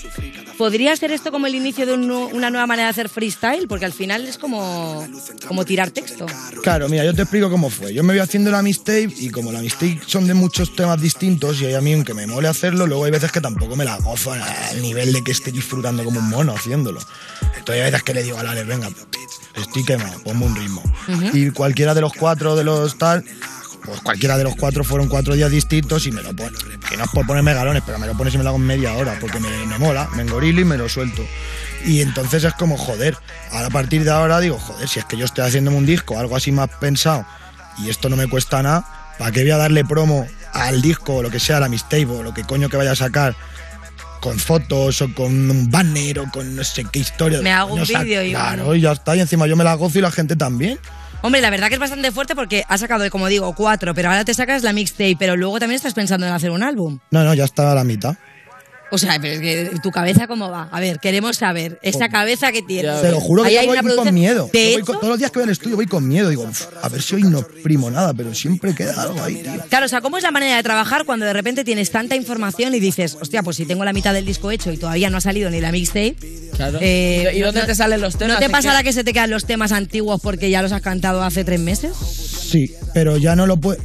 [0.58, 3.84] podría ser esto como el inicio de un una nueva manera de hacer freestyle, porque
[3.84, 5.06] al final es como,
[5.46, 6.26] como tirar texto.
[6.62, 7.94] Claro, mira, yo te explico cómo fue.
[7.94, 11.60] Yo me voy haciendo la mixtape y como la mixtape son de muchos temas distintos
[11.60, 14.32] y a mí aunque me mole hacerlo, luego hay veces que tampoco me la gozo
[14.32, 17.00] al nivel de que esté disfrutando como un mono haciéndolo.
[17.56, 18.88] Entonces hay veces que le digo a Lales, venga,
[19.54, 20.82] estoy quemado, ponme un ritmo.
[21.32, 23.24] Y cualquiera de los cuatro de los tal,
[23.88, 26.57] pues cualquiera de los cuatro fueron cuatro días distintos y me lo pone.
[26.88, 28.66] Que no es por ponerme galones, pero me lo pones y me lo hago en
[28.66, 31.22] media hora, porque me, me mola, me engorilo y me lo suelto.
[31.85, 33.16] Y entonces es como, joder,
[33.53, 36.18] ahora a partir de ahora digo, joder, si es que yo estoy haciéndome un disco,
[36.18, 37.24] algo así más pensado,
[37.79, 41.22] y esto no me cuesta nada, ¿para qué voy a darle promo al disco o
[41.22, 43.37] lo que sea, a la mixtape o lo que coño que vaya a sacar?
[44.20, 47.40] Con fotos o con un banner o con no sé qué historia.
[47.40, 49.14] Me hago un vídeo y- Claro, y ya está.
[49.14, 50.77] Y encima yo me la gozo y la gente también.
[51.20, 54.24] Hombre, la verdad que es bastante fuerte porque has sacado, como digo, cuatro, pero ahora
[54.24, 57.00] te sacas la mixtape, pero luego también estás pensando en hacer un álbum.
[57.11, 58.16] No, no, ya está a la mitad.
[58.90, 60.68] O sea, pero es que tu cabeza cómo va.
[60.72, 63.03] A ver, queremos saber esa cabeza que tienes.
[63.03, 64.51] Te lo juro que Ahí yo hay voy una con producción- miedo.
[64.53, 66.29] De Yo voy hecho, con- todos los días que voy al estudio voy con miedo.
[66.31, 69.53] Digo, "Uf, a ver si hoy no primo nada, pero siempre queda algo ahí, tío.
[69.68, 72.74] Claro, o sea, ¿cómo es la manera de trabajar cuando de repente tienes tanta información
[72.74, 75.20] y dices, hostia, pues si tengo la mitad del disco hecho y todavía no ha
[75.20, 76.16] salido ni la mixtape?
[76.57, 76.79] Claro.
[76.81, 78.35] eh, ¿Y dónde no- te salen los temas?
[78.35, 80.72] ¿No te Es pasará que- que se te quedan los temas antiguos porque ya los
[80.72, 81.92] has cantado hace tres meses?
[81.94, 83.83] Sí, pero ya no lo puedes.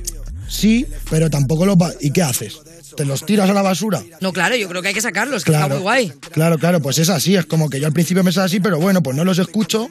[0.47, 1.75] Sí, pero tampoco lo.
[1.99, 2.57] ¿Y qué haces?
[2.95, 4.03] ¿Te los tiras a la basura?
[4.21, 5.75] No, claro, yo creo que hay que sacarlos, que está Claro.
[5.75, 6.13] muy guay.
[6.31, 7.35] Claro, claro, pues es así.
[7.35, 9.89] Es como que yo al principio me sale así, pero bueno, pues no los escucho.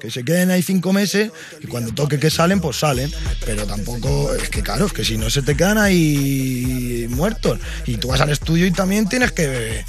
[0.00, 1.30] Que se queden ahí cinco meses
[1.62, 3.10] y cuando toque que salen, pues salen.
[3.46, 7.58] Pero tampoco, es que claro, es que si no se te quedan ahí muertos.
[7.86, 9.84] Y tú vas al estudio y también tienes que.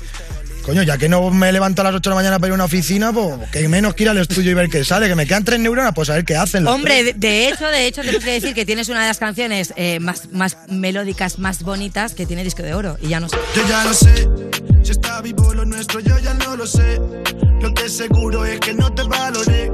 [0.66, 2.56] Coño, ya que no me levanto a las 8 de la mañana para ir a
[2.56, 5.08] una oficina, pues que menos que ir al estudio y ver qué sale.
[5.08, 6.64] Que me quedan tres neuronas, pues a ver qué hacen.
[6.64, 7.20] los Hombre, tres.
[7.20, 10.32] de, hecho, de hecho, tenemos que decir que tienes una de las canciones eh, más,
[10.32, 12.98] más melódicas, más bonitas que tiene disco de oro.
[13.00, 13.38] Y ya no sé.
[13.56, 14.28] Yo ya no sé
[14.84, 17.00] si está vivo lo nuestro, yo ya no lo sé.
[17.62, 19.72] Lo que seguro es que no te valoré.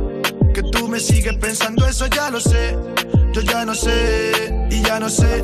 [0.53, 2.75] Que tú me sigues pensando, eso ya lo sé.
[3.33, 5.41] Yo ya no sé, y ya no sé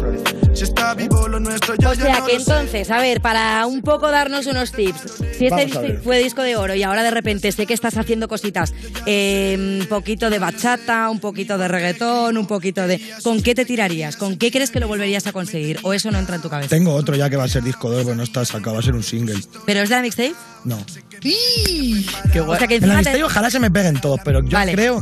[0.54, 2.52] si está vivo lo nuestro, yo O ya sea no que lo sé.
[2.52, 5.00] entonces, a ver, para un poco darnos unos tips,
[5.38, 8.28] si este disco fue disco de oro y ahora de repente sé que estás haciendo
[8.28, 8.74] cositas,
[9.06, 13.00] eh, un poquito de bachata, un poquito de reggaetón, un poquito de...
[13.24, 14.18] ¿Con qué te tirarías?
[14.18, 15.80] ¿Con qué crees que lo volverías a conseguir?
[15.84, 16.68] ¿O eso no entra en tu cabeza?
[16.70, 18.84] Tengo otro ya que va a ser disco de oro, no está sacado, va a
[18.84, 19.40] ser un single.
[19.66, 20.34] ¿Pero es de la mixtape?
[20.66, 20.78] No.
[21.22, 24.42] Qué O O sea que en la te- mixtape ojalá se me peguen todos, pero
[24.44, 24.97] yo creo.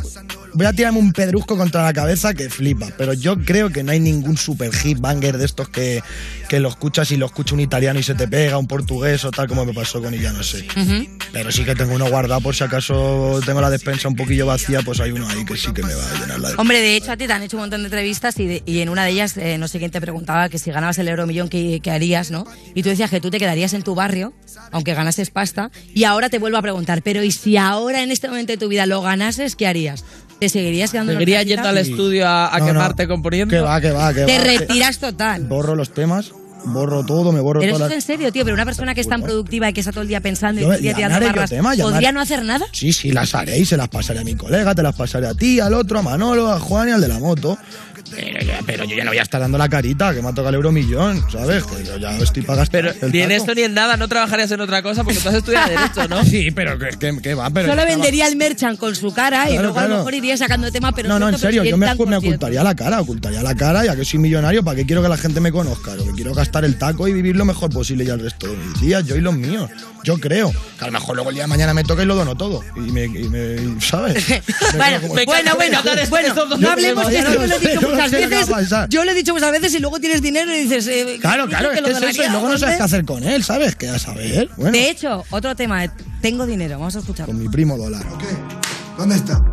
[0.53, 3.91] Voy a tirarme un pedrusco contra la cabeza que flipa, pero yo creo que no
[3.91, 6.01] hay ningún super hit banger de estos que,
[6.49, 9.31] que lo escuchas y lo escucha un italiano y se te pega, un portugués o
[9.31, 10.65] tal como me pasó con ella, no sé.
[11.33, 14.81] Pero sí que tengo uno guardado por si acaso tengo la despensa un poquillo vacía,
[14.83, 17.11] pues hay uno ahí que sí que me va a llenar la Hombre, de hecho
[17.11, 19.11] a ti te han hecho un montón de entrevistas y, de- y en una de
[19.11, 22.31] ellas eh, no sé quién te preguntaba que si ganabas el euromillón ¿qué, qué harías,
[22.31, 22.45] ¿no?
[22.73, 24.33] Y tú decías que tú te quedarías en tu barrio,
[24.71, 28.27] aunque ganases pasta, y ahora te vuelvo a preguntar, pero ¿y si ahora en este
[28.29, 30.05] momento de tu vida lo ganases, qué harías?
[30.39, 32.71] ¿Te seguirías quedando yendo al estudio a, a No, no.
[32.73, 33.55] quemarte componiendo?
[33.55, 34.43] Que va, que va, que Te va.
[34.43, 35.43] retiras total.
[35.45, 36.31] Borro los temas,
[36.65, 39.01] borro todo, me borro Pero eso todas es en serio, tío, pero una persona que
[39.01, 40.93] es tan productiva y que está todo el día pensando y Yo- todo el día
[40.95, 42.65] tirando barras, tema, ya ¿podría no hacer nada?
[42.73, 45.33] Sí, sí, las haré y se las pasaré a mi colega, te las pasaré a
[45.33, 47.57] ti, al otro, a Manolo, a Juan y al de la moto.
[48.11, 50.31] Pero, ya- pero yo ya no voy a estar dando la carita, que me ha
[50.31, 51.63] tocado el euromillón, ¿sabes?
[51.63, 52.69] Que yo ya estoy gastar.
[52.71, 55.35] Pero ni en esto ni en nada no trabajarías en otra cosa porque tú has
[55.35, 56.23] estudiado Derecho, ¿no?
[56.25, 57.67] Sí, pero que, que- que va, pero...
[57.69, 59.99] Solo vendería el merchant con su cara y Claro, luego a lo claro.
[60.01, 63.01] mejor iría sacando tema, pero No, no, en serio, yo me, me ocultaría la cara,
[63.01, 65.95] ocultaría la cara, ya que soy millonario, ¿para qué quiero que la gente me conozca?
[65.95, 68.57] Lo que quiero gastar el taco y vivir lo mejor posible ya el resto de
[68.57, 69.69] mis días, yo y los míos.
[70.05, 70.51] Yo creo.
[70.77, 72.61] Que a lo mejor luego el día de mañana me toca y lo dono todo.
[72.75, 74.23] Y me, y me- ¿sabes?
[74.77, 78.27] Bueno, como- bueno, bueno, bueno, no hablemos que esto yo lo he dicho muchas que
[78.27, 78.49] veces.
[78.49, 78.89] pasar.
[78.89, 80.85] Yo lo he dicho muchas veces y luego tienes dinero y dices.
[80.87, 83.23] eh, Claro, claro, es lo que es eso, y luego no sabes qué hacer con
[83.23, 83.75] él, ¿sabes?
[83.75, 84.49] ¿Qué a saber?
[84.57, 85.89] Bueno, De hecho, otro tema, eh,
[86.21, 87.33] tengo dinero, vamos a escucharlo.
[87.33, 88.03] con mi primo dólar.
[88.97, 89.43] ¿Dónde está?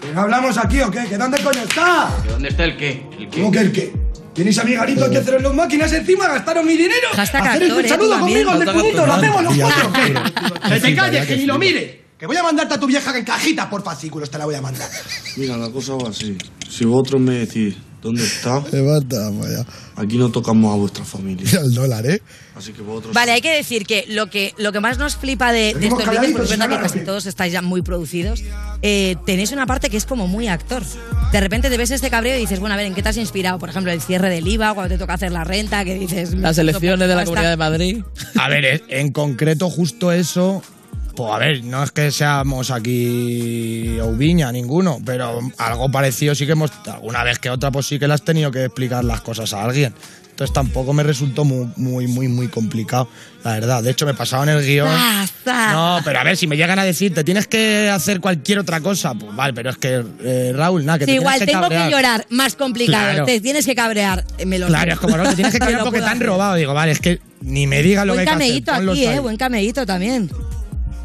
[0.00, 1.06] ¿Que hablamos aquí o qué?
[1.06, 2.08] ¿Que dónde coño está?
[2.28, 3.04] ¿Dónde está el qué?
[3.18, 3.40] ¿El qué?
[3.40, 3.92] ¿Cómo que el qué?
[4.36, 6.28] ¿Tenéis a mi garito aquí a hacer los máquinas encima?
[6.28, 7.08] ¿Gastaron mi dinero?
[7.14, 8.74] Hashtag Hacer actor, el eh, saludo tú conmigo, el también.
[8.74, 9.92] descudito, lo hacemos los cuatro.
[10.68, 12.04] Que te calles, que ni lo mire.
[12.18, 14.60] Que voy a mandarte a tu vieja en cajita por fascículos, te la voy a
[14.60, 14.88] mandar.
[15.36, 16.36] Mira, la cosa va así.
[16.68, 19.66] Si vosotros me decís dónde está, Levanta, vaya.
[19.96, 21.48] aquí no tocamos a vuestra familia.
[21.64, 22.22] El dólar, ¿eh?
[22.54, 23.12] Así que vosotros...
[23.12, 26.32] Vale, hay que decir que lo que, lo que más nos flipa de, estos vídeos,
[26.32, 28.42] porque verdad que casi todos estáis ya muy producidos,
[28.82, 30.82] eh, tenéis una parte que es como muy actor.
[31.32, 33.16] De repente te ves este cabreo y dices, bueno, a ver, ¿en qué te has
[33.16, 33.58] inspirado?
[33.58, 36.34] Por ejemplo, el cierre del IVA, cuando te toca hacer la renta, que dices...
[36.34, 38.02] Las elecciones de la Comunidad de Madrid.
[38.36, 40.62] A ver, en concreto, justo eso.
[41.16, 46.52] Pues a ver, no es que seamos aquí Oubiña, ninguno, pero algo parecido sí que
[46.52, 46.70] hemos.
[46.86, 49.64] Alguna vez que otra, pues sí que le has tenido que explicar las cosas a
[49.64, 49.94] alguien.
[50.30, 53.08] Entonces tampoco me resultó muy, muy, muy, muy complicado,
[53.42, 53.82] la verdad.
[53.82, 54.86] De hecho, me pasaba en el guion.
[55.46, 58.82] No, pero a ver, si me llegan a decir, te tienes que hacer cualquier otra
[58.82, 61.68] cosa, pues vale, pero es que, eh, Raúl, nada, que Sí, te igual tienes que
[61.68, 63.08] tengo que llorar, más complicado.
[63.12, 63.24] Claro.
[63.24, 64.26] Te tienes que cabrear.
[64.36, 66.56] eh, Me lo Claro, es como, no, te tienes que lo porque te han robado.
[66.56, 68.90] Digo, vale, es que ni me digas lo que Buen hay que hacer.
[68.90, 69.06] aquí.
[69.06, 69.20] ¿eh?
[69.20, 70.30] Buen cameíto también.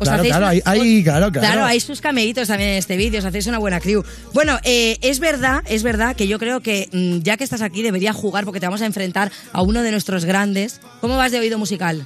[0.02, 1.64] Os Claro, hacéis claro, una- ahí- ahí, claro, claro.
[1.64, 4.04] hay sus cameitos también en este vídeo, os hacéis una buena crew.
[4.34, 7.84] Bueno, eh, es verdad, es verdad que yo creo que mm, ya que estás aquí
[7.84, 10.82] debería jugar porque te vamos a enfrentar a uno de nuestros grandes.
[11.02, 12.04] ¿Cómo vas de oído musical?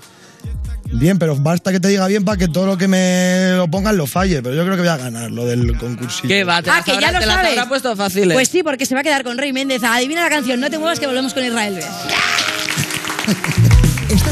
[0.91, 3.95] Bien, pero basta que te diga bien para que todo lo que me lo pongan
[3.95, 4.43] lo falle.
[4.43, 6.27] Pero yo creo que voy a ganar lo del concurso.
[6.27, 6.58] ¿Qué va?
[6.67, 7.51] Ah, que ya lo te sabes.
[7.51, 8.34] habrá puesto fáciles.
[8.34, 9.81] Pues sí, porque se va a quedar con Rey Méndez.
[9.84, 11.79] Adivina la canción, no te muevas que volvemos con Israel.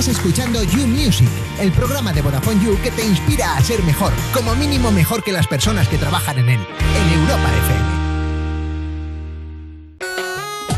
[0.08, 4.54] Escuchando You Music, el programa de Vodafone You que te inspira a ser mejor, como
[4.56, 7.93] mínimo mejor que las personas que trabajan en él, en Europa FM.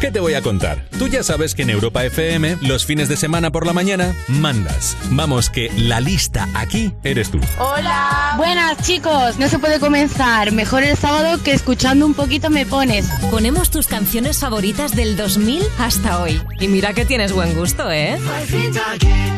[0.06, 0.86] ¿Qué te voy a contar?
[1.00, 4.96] Tú ya sabes que en Europa FM, los fines de semana por la mañana, mandas.
[5.10, 7.40] Vamos, que la lista aquí eres tú.
[7.58, 8.36] Hola.
[8.38, 13.10] Buenas chicos, no se puede comenzar mejor el sábado que escuchando un poquito me pones.
[13.32, 16.40] Ponemos tus canciones favoritas del 2000 hasta hoy.
[16.60, 18.20] Y mira que tienes buen gusto, ¿eh?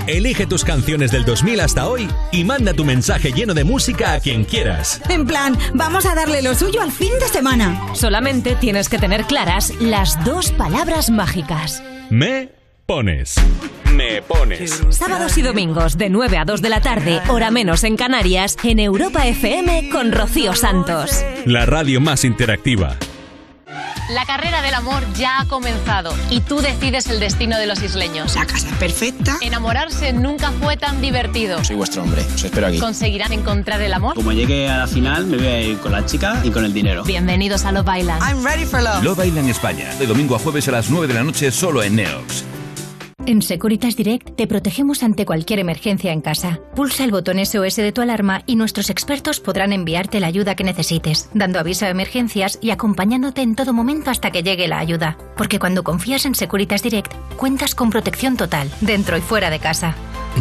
[0.08, 4.20] Elige tus canciones del 2000 hasta hoy y manda tu mensaje lleno de música a
[4.20, 5.02] quien quieras.
[5.08, 7.82] En plan, vamos a darle lo suyo al fin de semana.
[7.94, 11.84] Solamente tienes que tener claras las dos palabras mágicas.
[12.10, 12.50] Me
[12.86, 13.36] pones.
[13.93, 14.84] Me pones.
[14.89, 18.80] Sábados y domingos de 9 a 2 de la tarde, hora menos en Canarias, en
[18.80, 21.24] Europa FM con Rocío Santos.
[21.46, 22.98] La radio más interactiva.
[24.10, 28.36] La carrera del amor ya ha comenzado y tú decides el destino de los isleños.
[28.36, 29.38] La casa perfecta.
[29.41, 31.62] Enamorarse nunca fue tan divertido.
[31.65, 32.80] Soy vuestro hombre, os espero aquí.
[32.80, 34.15] ¿Conseguirán encontrar el amor?
[34.15, 36.74] Como llegue a la final, me voy a ir con la chica y con el
[36.74, 37.04] dinero.
[37.04, 38.24] Bienvenidos a Love Island.
[38.24, 39.04] I'm ready for love.
[39.04, 41.98] Love Island España, de domingo a jueves a las 9 de la noche solo en
[41.98, 42.46] Neox.
[43.28, 46.62] En Securitas Direct te protegemos ante cualquier emergencia en casa.
[46.78, 50.63] Pulsa el botón SOS de tu alarma y nuestros expertos podrán enviarte la ayuda que
[50.63, 55.18] necesites, dando aviso a emergencias y acompañándote en todo momento hasta que llegue la ayuda.
[55.36, 59.94] Porque cuando confías en Securitas Direct, cuentas con protección total, dentro y fuera de casa.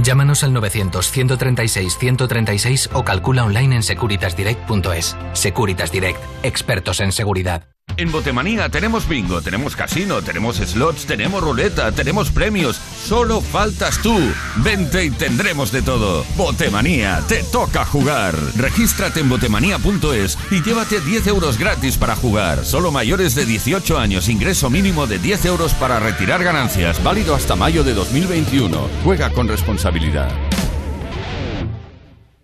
[0.05, 5.17] Llámanos al 900-136-136 o calcula online en securitasdirect.es.
[5.33, 7.65] Securitas Direct, expertos en seguridad.
[7.99, 12.77] En Botemanía tenemos bingo, tenemos casino, tenemos slots, tenemos ruleta, tenemos premios.
[12.77, 14.15] Solo faltas tú.
[14.57, 16.25] Vente y tendremos de todo.
[16.37, 18.35] Botemanía, te toca jugar.
[18.57, 22.67] Regístrate en botemanía.es y llévate 10 euros gratis para jugar.
[22.67, 27.03] Solo mayores de 18 años, ingreso mínimo de 10 euros para retirar ganancias.
[27.03, 28.91] Válido hasta mayo de 2021.
[29.05, 30.31] Juega con responsabilidad.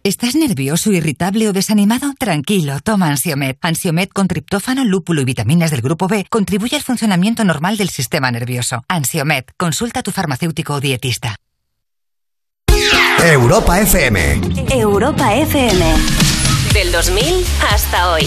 [0.04, 2.12] ¿Estás nervioso, irritable o desanimado?
[2.18, 3.54] Tranquilo, toma Ansiomed.
[3.62, 8.28] Ansiomed con triptófano, lúpulo y vitaminas del grupo B contribuye al funcionamiento normal del sistema
[8.32, 8.82] nervioso.
[8.88, 11.36] Ansiomed, consulta a tu farmacéutico o dietista.
[13.22, 14.40] Europa FM.
[14.72, 15.94] Europa FM.
[16.74, 18.26] Del 2000 hasta hoy.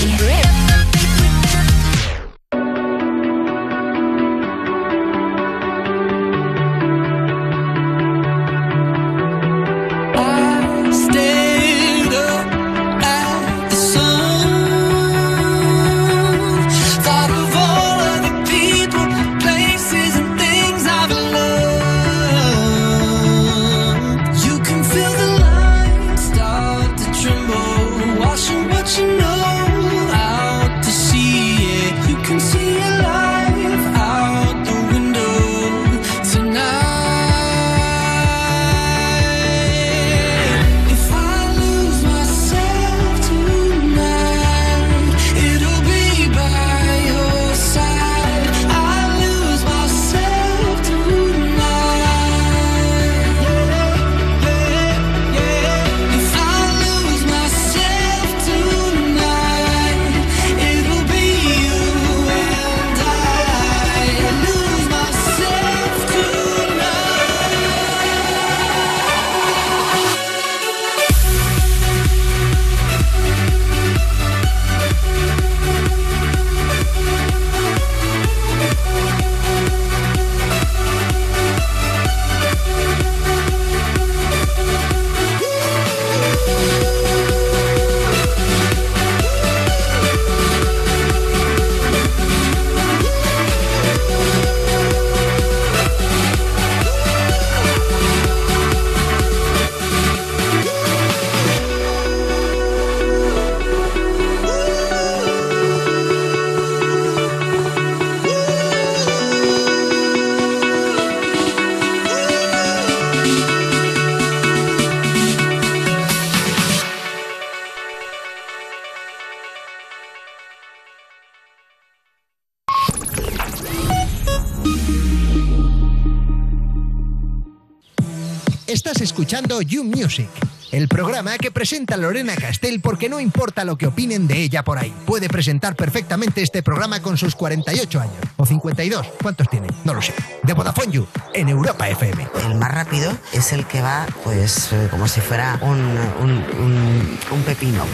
[129.05, 130.27] Escuchando You Music,
[130.71, 134.77] el programa que presenta Lorena Castell porque no importa lo que opinen de ella por
[134.79, 134.93] ahí.
[135.05, 139.05] Puede presentar perfectamente este programa con sus 48 años o 52.
[139.21, 139.67] ¿Cuántos tiene?
[139.83, 140.13] No lo sé.
[140.43, 142.27] De Vodafone You en Europa FM.
[142.45, 147.19] El más rápido es el que va, pues, eh, como si fuera un, un, un-
[147.31, 147.85] un pepino.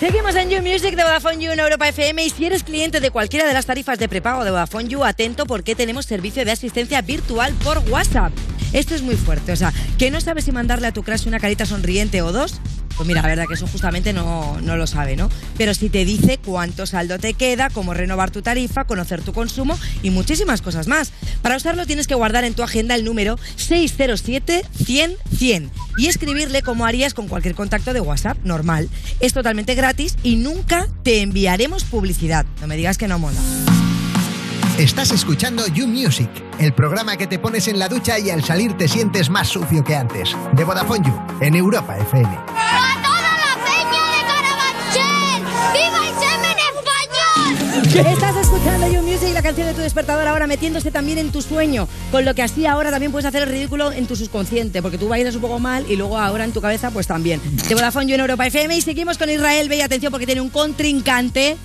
[0.00, 3.10] Seguimos en You Music de Vodafone You en Europa FM y si eres cliente de
[3.10, 7.00] cualquiera de las tarifas de prepago de Vodafone You, atento porque tenemos servicio de asistencia
[7.02, 8.32] virtual por WhatsApp.
[8.72, 11.40] Esto es muy fuerte, o sea, que no sabes si mandarle a tu crush una
[11.40, 12.60] carita sonriente o dos.
[12.96, 15.30] Pues mira, la verdad que eso justamente no, no lo sabe, ¿no?
[15.56, 19.78] Pero si te dice cuánto saldo te queda, cómo renovar tu tarifa, conocer tu consumo
[20.02, 21.12] y muchísimas cosas más.
[21.40, 27.14] Para usarlo tienes que guardar en tu agenda el número 607-100-100 y escribirle como harías
[27.14, 28.88] con cualquier contacto de WhatsApp normal.
[29.20, 32.46] Es totalmente gratis y nunca te enviaremos publicidad.
[32.60, 33.38] No me digas que no mola.
[34.78, 38.76] Estás escuchando You Music, el programa que te pones en la ducha y al salir
[38.76, 40.36] te sientes más sucio que antes.
[40.52, 42.28] De Vodafone You en Europa FM.
[45.72, 46.56] ¡Viva el semen
[47.82, 48.06] español!
[48.06, 51.88] Estás escuchando You Music, la canción de tu despertador ahora metiéndose también en tu sueño.
[52.12, 55.08] Con lo que así ahora también puedes hacer el ridículo en tu subconsciente, porque tú
[55.08, 57.40] bailas un poco mal y luego ahora en tu cabeza pues también.
[57.68, 59.68] De Vodafone You en Europa FM y seguimos con Israel.
[59.68, 61.56] Ve y atención porque tiene un contrincante.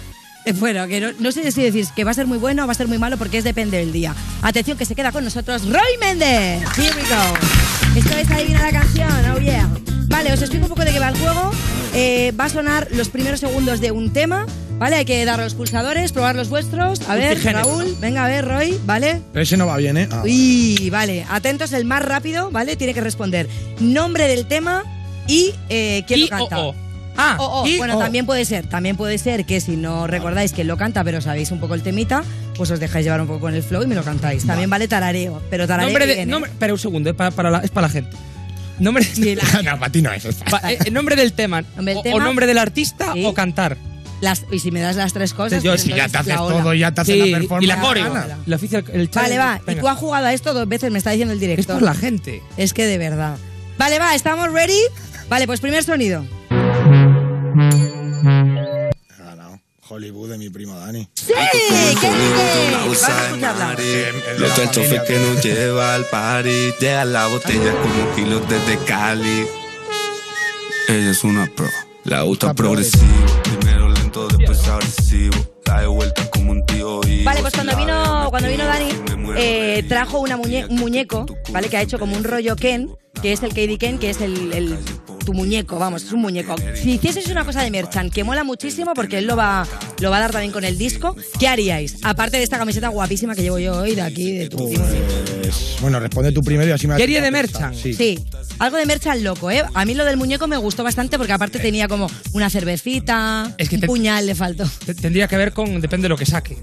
[0.60, 2.71] Bueno, que no, no sé si decir que va a ser muy bueno o va
[2.71, 4.15] a ser muy malo porque es depende del día.
[4.41, 6.62] Atención que se queda con nosotros Roy Méndez.
[6.77, 7.97] Here we go.
[7.97, 9.69] Esto es Adivina la canción, oh yeah.
[10.08, 11.51] Vale, os explico un poco de qué va el juego.
[11.93, 14.45] Eh, va a sonar los primeros segundos de un tema,
[14.77, 14.97] ¿vale?
[14.97, 17.01] Hay que dar los pulsadores, probar los vuestros.
[17.08, 17.43] A ver.
[17.43, 19.21] Raúl, venga a ver, Roy, ¿vale?
[19.34, 20.08] Ese no va bien, ¿eh?
[20.12, 20.21] Ah.
[20.23, 21.25] Uy, vale.
[21.29, 22.75] Atentos, el más rápido, ¿vale?
[22.75, 23.47] Tiene que responder
[23.79, 24.84] nombre del tema
[25.27, 26.60] y eh, quién lo canta.
[26.60, 26.75] o, o.
[27.17, 27.67] Ah, O, o.
[27.67, 27.99] y bueno, o.
[27.99, 28.65] también puede ser.
[28.67, 31.84] También puede ser que si no recordáis quién lo canta, pero sabéis un poco el
[31.84, 32.23] temita,
[32.58, 34.45] pues os dejáis llevar un poco con el flow y me lo cantáis.
[34.45, 36.26] También vale tarareo, pero tarareo Nombre de, ¿eh?
[36.26, 38.15] nombre- espera un segundo, es para, para la, es para la gente.
[38.80, 39.06] Nombre,
[39.63, 40.23] no, para ti no es.
[40.49, 41.62] Pa- eh, nombre del tema.
[41.76, 42.15] Nombre del tema.
[42.15, 43.78] o nombre del artista o cantar.
[44.21, 45.62] Las, y si me das las tres cosas.
[45.62, 47.63] Yo, pues si ya te haces la todo, ya te haces Sí, la performance.
[47.63, 48.13] y la coreo.
[48.45, 49.60] La oficial, el Vale, va.
[49.62, 49.82] Y Venga.
[49.82, 51.76] tú has jugado a esto dos veces, me está diciendo el Es director.
[51.76, 52.41] por la gente.
[52.56, 53.36] Es que de verdad.
[53.78, 54.80] Vale, va, ¿estamos ready?
[55.30, 56.26] Vale, pues primer sonido.
[59.93, 61.08] Hollywood de mi primo Dani.
[61.13, 61.34] ¡Sí!
[61.51, 62.71] ¿Qué dices?
[62.71, 63.75] Vamos a escucharla.
[64.39, 66.71] Lo tuerto fue que nos lleva al party.
[66.79, 69.45] Llega la botella como kilos desde Cali.
[70.89, 71.67] Ella es una pro.
[72.06, 73.03] La gusta progresivo.
[73.43, 75.36] Primero lento, después agresivo.
[75.63, 77.24] Da de vuelta como un tío y.
[77.24, 78.89] Vale, pues cuando vino, cuando vino Dani,
[79.38, 81.70] eh, trajo una muñe- un muñeco, ¿vale?
[81.70, 82.89] Que ha hecho como un rollo Ken,
[83.24, 84.78] que es el KD Ken, que es el, el-
[85.26, 86.53] tu muñeco, vamos, es un muñeco.
[86.76, 89.65] Si hicieseis una cosa de Merchant que mola muchísimo, porque él lo va,
[90.01, 91.95] lo va a dar también con el disco, ¿qué haríais?
[92.03, 94.57] Aparte de esta camiseta guapísima que llevo yo hoy de aquí, de tu.
[94.57, 97.74] Pues, bueno, responde tú primero y así me ¿Qué haría de Merchant?
[97.74, 97.93] Sí.
[97.93, 98.19] Sí,
[98.59, 99.63] algo de Merchant loco, ¿eh?
[99.74, 103.69] A mí lo del muñeco me gustó bastante porque aparte tenía como una cervecita, Es
[103.69, 104.65] que un te- puñal le faltó.
[104.86, 105.80] Te- Tendría que ver con.
[105.80, 106.57] Depende de lo que saque.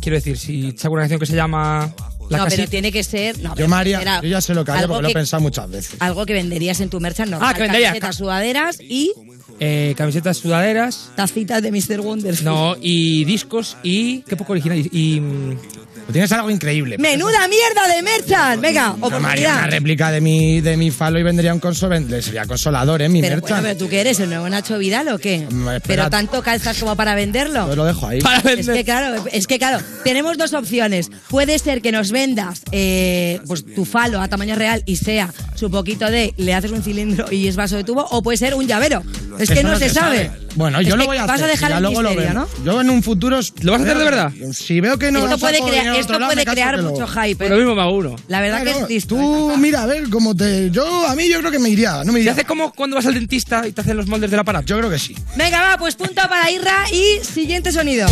[0.00, 1.92] Quiero decir, si saca una canción que se llama.
[2.30, 3.38] La no, Casita- pero tiene que ser...
[3.40, 5.70] No, Yo, María, era yo ya sé lo que haría porque lo he pensado muchas
[5.70, 5.96] veces.
[6.00, 7.50] Algo que venderías en tu merchant normal.
[7.50, 7.88] Ah, que vendería.
[7.88, 9.12] Camisetas, sudaderas y
[9.60, 11.10] eh, camisetas sudaderas.
[11.16, 12.00] tacitas de Mr.
[12.00, 12.44] Wonderful.
[12.44, 14.22] No, y discos y.
[14.22, 14.78] Qué poco original.
[14.78, 14.90] Y.
[14.92, 15.58] y, mm,
[16.12, 16.96] Tienes algo increíble.
[16.98, 18.60] ¡Menuda mierda de merchant!
[18.62, 19.70] Venga, No, María, una oportunidad.
[19.70, 23.08] réplica de mi, de mi falo y vendría un console, sería consolador, ¿eh?
[23.08, 23.62] Mi Pero, bueno, merchan.
[23.64, 25.36] pero tú qué eres, el nuevo Nacho Vidal o qué?
[25.44, 25.80] Espera.
[25.86, 27.66] Pero tanto calzas como para venderlo.
[27.68, 28.20] Yo lo dejo ahí.
[28.56, 31.10] Es que claro, es que claro, tenemos dos opciones.
[31.28, 35.70] Puede ser que nos vendas eh, pues tu falo a tamaño real y sea su
[35.70, 38.66] poquito de le haces un cilindro y es vaso de tubo, o puede ser un
[38.66, 39.02] llavero.
[39.38, 40.30] Es que Eso no se sabe.
[40.56, 41.46] Bueno, Es yo lo voy a vas hacer.
[41.46, 42.34] a dejar ya el luego lo misterio.
[42.34, 42.48] ¿no?
[42.64, 43.40] Yo en un futuro.
[43.62, 44.32] ¿Lo vas a hacer de verdad?
[44.52, 45.18] Si veo que no.
[45.20, 47.36] esto lo puede, crea- esto lado, crear mucho hype.
[47.36, 48.16] Pues lo mismo me uno.
[48.28, 49.16] La verdad Claro, que es listo.
[49.16, 50.70] Tú, mira, a ver, cómo te.
[50.70, 52.04] Yo, a mí, yo creo que me iría.
[52.04, 52.32] No me ¿Se iría.
[52.32, 54.66] hace como cuando vas al dentista y te hacen los moldes del aparato?
[54.66, 55.16] Yo creo que sí.
[55.36, 58.06] Venga, va, pues punto para Irra y siguiente sonido.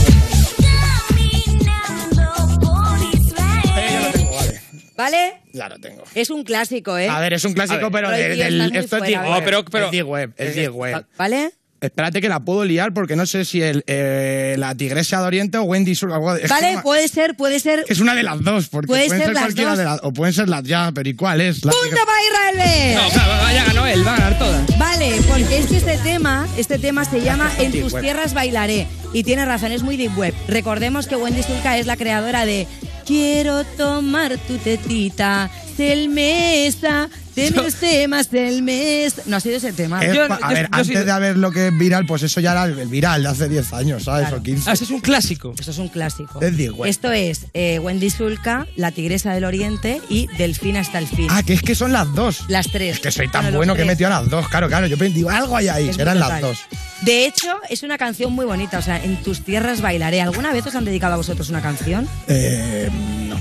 [4.96, 5.40] ¿Vale?
[5.52, 6.04] Ya lo tengo.
[6.14, 7.08] Es un clásico, ¿eh?
[7.08, 8.76] A ver, es un clásico, pero de- del.
[8.76, 9.38] Esto es Dig Web.
[9.38, 9.42] ¿eh?
[9.44, 10.32] pero- pero- Es Dig Web.
[10.36, 11.06] Es Dig Web.
[11.16, 11.52] ¿Vale?
[11.82, 15.58] Espérate que la puedo liar porque no sé si el, eh, la Tigresa de Oriente
[15.58, 16.12] o Wendy Sur.
[16.12, 17.84] algo de- es Vale, puede ser, puede ser.
[17.88, 19.78] Es una de las dos, porque Puede pueden ser ser, las cualquiera dos.
[19.78, 20.00] de las.
[20.04, 21.64] O pueden ser las ya, pero ¿y cuál es?
[21.64, 22.94] La ¡Punto para Israel!
[22.94, 24.78] No, claro, ya ganó él, va a ganar todas.
[24.78, 28.86] Vale, porque es que este tema, este tema se llama En tus tierras bailaré.
[29.12, 30.32] Y tiene razón, es muy deep web.
[30.48, 32.66] Recordemos que Wendy Zulka es la creadora de
[33.04, 39.26] Quiero tomar tu tetita, Selmesa, de mis temas del mes.
[39.26, 40.04] No ha sido ese tema.
[40.04, 42.06] Es Yo- pa- a yo- ver, yo antes soy- de haber lo que es viral,
[42.06, 44.22] pues eso ya era el viral de hace 10 años, ¿sabes?
[44.28, 44.36] Claro.
[44.38, 44.70] O 15.
[44.70, 45.54] Ah, ese es un clásico.
[45.58, 46.40] Esto es un clásico.
[46.40, 46.90] Es Deep Web.
[46.90, 51.28] Esto es eh, Wendy Zulka, La Tigresa del Oriente y Delfín hasta el fin.
[51.30, 52.44] Ah, que es que son las dos.
[52.48, 52.96] Las tres.
[52.96, 53.94] Es que soy tan Bueno, los bueno que he tres.
[53.96, 54.48] metido a las dos.
[54.48, 54.86] Claro, claro.
[54.86, 55.88] Yo pensé, digo, algo hay ahí.
[55.88, 56.58] Es Eran las dos.
[57.02, 58.78] De hecho, es una canción muy bonita.
[58.78, 60.20] O sea, en tus tierras bailaré.
[60.20, 62.08] ¿Alguna vez os han dedicado a vosotros una canción?
[62.28, 62.88] Eh,
[63.28, 63.40] no,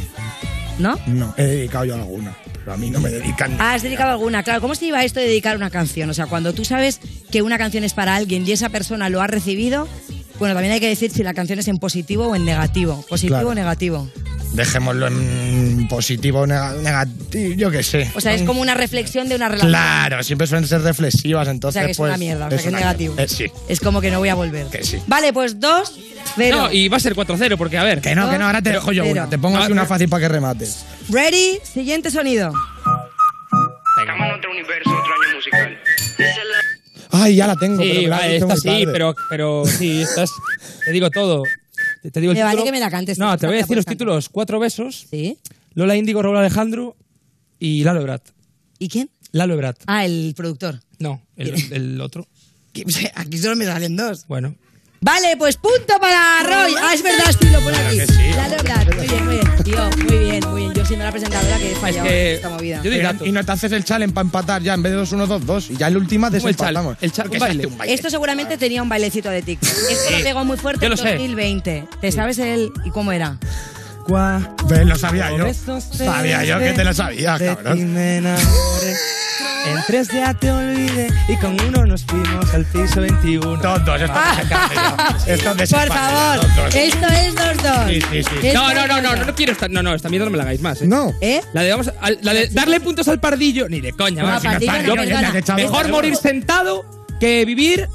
[0.80, 1.00] ¿No?
[1.08, 1.34] no.
[1.38, 3.56] He dedicado yo a alguna, pero a mí no me dedican.
[3.60, 4.44] Ah, has dedicado alguna.
[4.44, 6.10] Claro, ¿cómo se lleva esto de dedicar una canción?
[6.10, 7.00] O sea, cuando tú sabes
[7.32, 9.88] que una canción es para alguien y esa persona lo ha recibido,
[10.40, 13.04] bueno, también hay que decir si la canción es en positivo o en negativo.
[13.10, 13.50] Positivo Claro.
[13.50, 14.10] o negativo.
[14.54, 18.12] Dejémoslo en positivo o nega- negativo, yo qué sé.
[18.16, 19.72] O sea, es como una reflexión de una relación.
[19.72, 22.58] Claro, siempre suelen ser reflexivas, O entonces sea, que es pues, una mierda, o sea,
[22.60, 23.16] que es negativo.
[23.18, 24.68] Eh, sí, Es como que no voy a volver.
[24.68, 25.02] que sí.
[25.08, 25.94] Vale, pues dos,
[26.36, 26.64] cero.
[26.64, 28.02] No, y va a ser 4-0, porque a ver.
[28.02, 29.14] Que no, que no, ahora te dejo yo Cero.
[29.22, 29.30] una.
[29.30, 30.86] Te pongo así una pero- fácil para que remates.
[31.10, 32.52] Ready, siguiente sonido.
[34.02, 35.78] Estamos en otro universo, otro año musical.
[37.14, 37.82] Ay, ya la tengo.
[37.82, 40.30] Sí, pero vale, esta sí, pero, pero sí, estás.
[40.86, 41.44] Te digo todo.
[42.02, 43.76] Te, te digo el Me vale que me la cantes, No, te voy a decir
[43.76, 45.38] los títulos: Cuatro besos, ¿Sí?
[45.74, 46.96] Lola Índigo, Raúl Alejandro
[47.60, 48.28] y Lalo Ebrat.
[48.80, 49.10] ¿Y quién?
[49.32, 49.78] Lalo Ebrat.
[49.88, 50.80] Ah, el productor.
[51.00, 52.28] No, el, el otro.
[53.16, 54.26] Aquí solo me salen dos.
[54.28, 54.56] Bueno.
[55.04, 56.76] Vale, pues punto para Roy.
[56.80, 57.98] Ah, es verdad, sí, lo pone aquí.
[57.98, 58.34] que sí.
[58.36, 59.64] La verdad, muy bien, muy bien.
[59.64, 60.74] Tío, muy bien, muy bien.
[60.76, 62.82] Yo siendo la presentadora que he fallado que en esta movida.
[62.84, 65.00] yo digo- Pero- y no te haces el challenge para empatar ya en vez de
[65.00, 65.72] 2-1, 2-2.
[65.72, 66.98] Y ya en la última ¿Cómo el chal- desempatamos.
[67.02, 67.64] el chal- un baile?
[67.64, 67.94] hace un baile.
[67.96, 69.70] Esto seguramente tenía un bailecito de TikTok.
[69.90, 71.10] Esto lo pegó muy fuerte Yo en lo sé.
[71.14, 71.88] 2020.
[72.00, 73.38] ¿Te sabes el y cómo era?
[74.68, 75.46] Ves, lo sabía yo.
[75.82, 77.24] Sabía yo que te lo ti
[77.56, 77.98] cabrón.
[79.64, 83.58] En tres ya te olvidé y con uno nos fuimos al piso 21.
[83.62, 84.42] Dos, dos, esto Ah.
[84.50, 85.18] ya.
[85.34, 86.40] Esto Por desempate, favor,
[86.74, 87.88] esto es dos dos.
[87.88, 88.50] Sí, sí, sí.
[88.56, 89.70] No, no, es no, no, no, no quiero estar.
[89.70, 90.82] No, no, esta mierda no me la hagáis más.
[90.82, 90.88] ¿eh?
[90.88, 91.14] No.
[91.22, 91.42] ¿Eh?
[91.54, 94.24] La de, vamos, a- la de darle puntos al pardillo, ni de coña.
[95.56, 96.84] Mejor morir sentado
[97.20, 97.88] que vivir.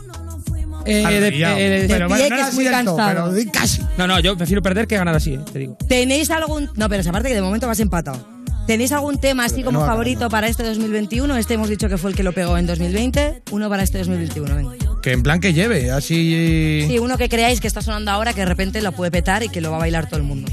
[0.87, 1.57] Eh, de- Arrodillado.
[1.59, 3.31] eh, Pero pie, que no es muy cierto, cansado.
[3.33, 3.83] pero casi.
[3.99, 5.77] no, no, yo prefiero perder que ganar así, eh, te digo.
[5.89, 6.71] ¿Tenéis algún.?
[6.77, 8.37] No, pero es aparte que de momento vas empatado.
[8.67, 11.37] ¿Tenéis algún tema así como no favorito para este 2021?
[11.37, 13.43] Este hemos dicho que fue el que lo pegó en 2020.
[13.53, 14.73] Uno para este 2021, venga.
[15.03, 16.85] que en plan que lleve, así...
[16.89, 19.49] Sí, uno que creáis que está sonando ahora, que de repente lo puede petar y
[19.51, 20.51] que lo va a bailar todo el mundo.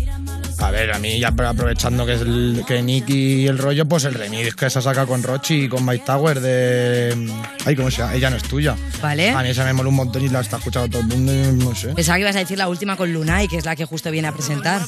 [0.64, 4.06] A ver, a mí ya aprovechando que es el, que Nicky y el rollo, pues
[4.06, 7.30] el remix que se saca con Rochi y con Mike Tower de...
[7.66, 8.14] Ay, ¿cómo se llama?
[8.14, 8.74] Ella no es tuya.
[9.02, 9.32] Vale.
[9.32, 11.66] A mí esa me mola un montón y la está escuchando todo el mundo y
[11.66, 11.90] no sé.
[11.90, 14.30] Pensaba que ibas a decir la última con Lunay, que es la que justo viene
[14.30, 14.82] a presentar.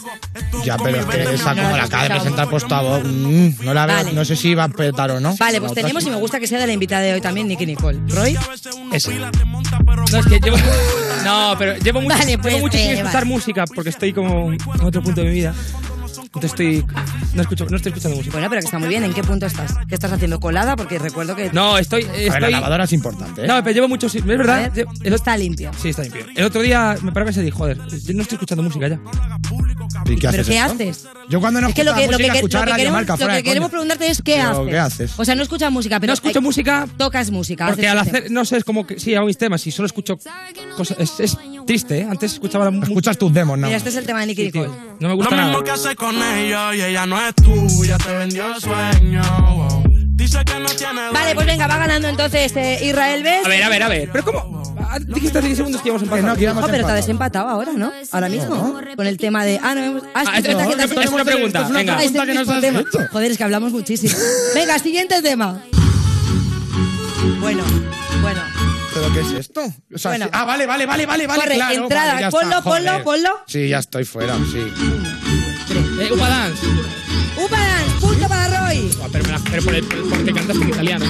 [0.64, 3.86] Ya, pero es que esa No como la acaba de presentar pues mm, no la
[3.86, 4.14] veo, Vale.
[4.14, 5.36] no sé si va a petar o no.
[5.36, 6.08] Vale, pues tenemos sí.
[6.08, 8.00] y me gusta que sea de la invitada de hoy también, Nicky Nicole.
[8.08, 8.38] ¿Roy?
[8.94, 9.12] Esa.
[9.12, 10.58] No, es que llevo.
[11.26, 13.26] No, pero llevo mucho, Vale, llevo pues, mucho sin eh, escuchar vale.
[13.26, 15.56] música porque estoy como en otro punto de mi vida.
[16.24, 16.86] Entonces estoy.
[17.34, 18.34] No, escucho, no estoy escuchando música.
[18.34, 19.04] Bueno, pero que está muy bien.
[19.04, 19.74] ¿En qué punto estás?
[19.88, 20.40] ¿Qué estás haciendo?
[20.40, 20.76] ¿Colada?
[20.76, 21.50] Porque recuerdo que...
[21.52, 22.04] No, estoy.
[22.04, 23.48] A ver, la lavadora es importante, ¿eh?
[23.48, 24.08] no, pero llevo mucho.
[24.08, 24.72] ¿Es verdad?
[24.78, 25.72] El otro- Está limpio.
[25.82, 26.26] Sí, está limpio.
[26.36, 29.00] El otro día me paré y dije, joder, yo no estoy escuchando música ya.
[30.06, 30.66] ¿Y qué ¿Pero haces qué eso?
[30.74, 31.08] haces?
[31.30, 32.94] Yo cuando no Es que lo que, escuchaba lo que, música, lo que Radio queremos,
[33.00, 34.68] Marca, lo fuera que queremos preguntarte es ¿qué Pero, haces?
[34.70, 35.12] ¿qué haces?
[35.18, 36.12] O sea, no escuchas música, pero...
[36.12, 37.68] No escucho música Tocas música.
[37.68, 38.30] porque al hacer.
[38.30, 39.00] No sé, es como que.
[39.00, 40.20] Sí, hago mis temas y solo escucho
[40.78, 40.98] cosas.
[41.00, 42.08] Es, es triste, ¿eh?
[42.10, 42.88] Antes escuchaba la música.
[42.88, 43.68] Escuchas tus demos, ¿no?
[43.68, 44.70] Mira, este es el tema de Nicky Nicole.
[45.00, 45.50] No me gusta Lo nada.
[45.50, 49.22] mismo que hace con ella y ella no es tuya, te vendió el sueño.
[50.16, 53.46] Dice que no tiene Vale, pues venga, va ganando entonces eh, Israel Best.
[53.46, 54.10] A ver, a ver, a ver.
[54.14, 54.76] Pero ¿cómo?
[54.80, 56.26] Ah, Dijiste hace 10 segundos que íbamos a empatar.
[56.26, 57.06] no, que íbamos Ojo, pero te ha empatados.
[57.06, 57.92] desempatado ahora, ¿no?
[58.12, 58.80] Ahora mismo.
[58.96, 59.60] Con el tema de.
[59.62, 60.04] Ah, no, hemos.
[60.14, 61.98] Ah, Ah, es, no, que es una pregunta, esto es una venga.
[61.98, 62.80] Ah, es el pregunta que nos has tema.
[62.80, 63.00] hecho.
[63.12, 64.14] Joder, es que hablamos muchísimo.
[64.56, 65.62] Venga, siguiente tema.
[67.42, 67.64] Bueno,
[68.22, 68.42] bueno.
[69.14, 69.62] ¿Pero qué es esto?
[69.94, 70.26] O sea, Bueno.
[70.26, 72.08] sí- ah, vale, vale, vale, vale, vale, Corre, claro, entrada.
[72.14, 73.04] vale, ya está, ponlo, ponlo, joder.
[73.04, 73.30] ponlo.
[73.48, 74.60] Sí, ya estoy fuera, sí.
[76.02, 76.66] Eh, Upa Dance.
[77.38, 78.90] Upa Dance, punto para Roy.
[79.04, 81.06] Ah, pero, me la- pero por el, porque te cantas en italiano.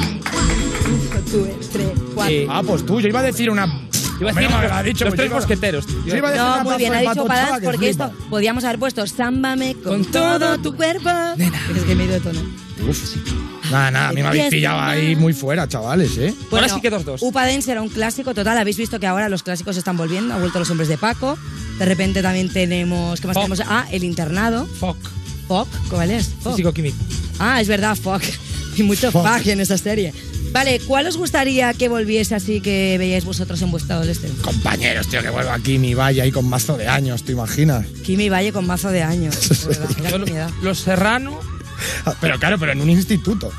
[1.32, 2.34] Tú, tres, cuatro.
[2.36, 2.48] Sí.
[2.50, 3.66] Ah, pues tú, yo iba a decir una...
[3.66, 5.86] Iba a Hombre, decir no me lo ha dicho, los pues tres iba- mosqueteros.
[6.06, 8.80] Yo iba a decir No, muy bien, ha dicho Upa Dance porque esto podíamos haber
[8.80, 11.10] puesto Sámbame con todo tu cuerpo.
[11.38, 12.40] Es que me he ido de tono.
[12.88, 13.16] Uf.
[13.76, 16.34] Nada, nada, a mí me habéis pillado ahí muy fuera, chavales, ¿eh?
[16.50, 17.22] Ahora sí que dos, dos.
[17.22, 18.58] Upa Dance era un clásico total.
[18.58, 20.34] Habéis visto que ahora los clásicos están volviendo.
[20.34, 21.38] Ha vuelto los hombres de Paco.
[21.78, 23.20] De repente también tenemos.
[23.20, 23.44] ¿Qué más Foc.
[23.44, 23.66] tenemos?
[23.68, 24.66] Ah, el internado.
[24.66, 24.98] Fuck.
[25.50, 25.68] Foc.
[25.90, 26.28] ¿Cuál es?
[26.42, 26.54] Foc.
[26.54, 26.96] Físico químico.
[27.38, 28.22] Ah, es verdad, Foc.
[28.78, 29.28] Y mucho Foc.
[29.28, 30.14] fuck en esta serie.
[30.54, 34.42] Vale, ¿cuál os gustaría que volviese así que veíais vosotros en vuestra adolescencia?
[34.42, 37.86] Compañeros, tío, que vuelva aquí mi valle ahí con mazo de años, ¿te imaginas?
[38.04, 39.36] Kimi Valle con mazo de años.
[39.68, 40.56] de verdad, Yo.
[40.64, 41.55] Los Serrano.
[42.22, 43.52] Pero claro, pero en un instituto.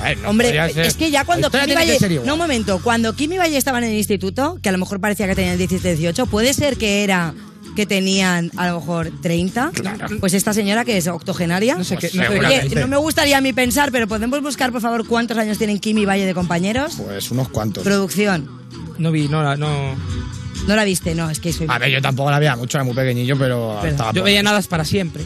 [0.00, 1.98] A ver, no Hombre, ser- es que ya cuando Kimi Valle.
[2.24, 2.80] No, un momento.
[2.82, 5.96] Cuando Kimi Valle estaba en el instituto, que a lo mejor parecía que tenían 17,
[5.96, 7.34] 18, puede ser que era
[7.76, 9.72] que tenían a lo mejor 30.
[10.20, 11.76] Pues esta señora que es octogenaria.
[11.76, 12.08] No sé qué.
[12.08, 12.74] Pues No sé habláis.
[12.76, 16.06] no me gustaría a mí pensar, pero podemos buscar, por favor, cuántos años tienen Kimi
[16.06, 16.94] Valle de compañeros.
[16.96, 17.84] Pues unos cuantos.
[17.84, 18.48] Producción.
[18.98, 19.94] No vi, no, la- no.
[20.66, 21.66] No la viste, no, es que soy.
[21.70, 24.60] A ver, yo tampoco la veía mucho, era muy pequeñillo, pero Pero- Yo veía nada
[24.62, 25.24] para siempre.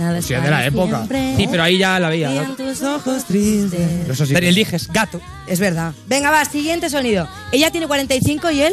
[0.00, 0.96] Nada Sí, es de la época.
[0.96, 1.34] siempre.
[1.36, 2.28] Sí, pero ahí ya la veía.
[2.28, 4.08] Brillan tus ojos tristes.
[4.08, 4.32] Eso sí.
[4.32, 5.20] Pero el dijes, gato.
[5.46, 5.92] Es verdad.
[6.06, 7.28] Venga, va, siguiente sonido.
[7.52, 8.72] Ella tiene 45 y él.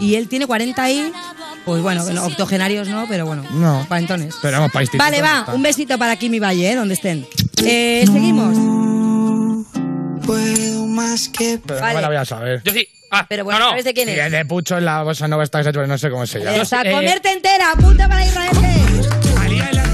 [0.00, 1.12] Y él tiene 40 y.
[1.64, 3.44] Pues bueno, no, octogenarios no, pero bueno.
[3.52, 3.84] No.
[3.88, 4.34] Cuarentones.
[4.42, 5.04] Pero vamos, para instituto.
[5.04, 5.54] Vale, va, está.
[5.54, 6.76] un besito para Kimi Valle, ¿eh?
[6.76, 7.26] donde estén.
[7.64, 8.54] Eh, seguimos.
[10.26, 11.92] Puedo más que Pero Vale.
[11.92, 12.62] no me la voy a saber.
[12.64, 12.86] Yo sí.
[13.10, 13.70] Ah, Pero bueno, no, no.
[13.72, 14.18] ¿sabes de quién Y es?
[14.18, 16.56] el de Pucho en la nova está pero no sé cómo se llama.
[16.58, 19.29] Está, eh, comerte entera, punta para Israel.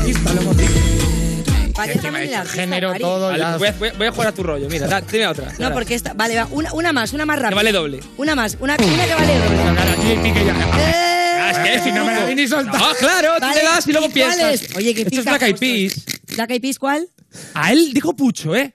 [0.06, 3.56] El el artista, género, todo, Vale, ya.
[3.58, 4.68] voy, a, voy a- voy a jugar a tu rollo.
[4.70, 5.52] Mira, da- dime otra.
[5.58, 6.14] No, porque esta.
[6.14, 7.50] Vale, va, una, una más, una más rápida.
[7.50, 8.00] Que vale doble.
[8.16, 9.74] Una más, una, una que vale doble.
[9.74, 10.52] Claro, aquí el pique ya.
[10.54, 12.80] Eh, Ah, es que es si no me la vi ni soltar.
[12.80, 14.62] No, claro, tú Vale, le das y luego ¿y cuál piensas.
[14.62, 14.76] es?
[14.76, 15.58] Oye, qué Esto es pica Black Eyed.
[15.58, 16.04] Peas.
[16.34, 17.08] ¿Black Eyed Peas cuál?
[17.54, 18.74] A él dijo Pucho, ¿eh?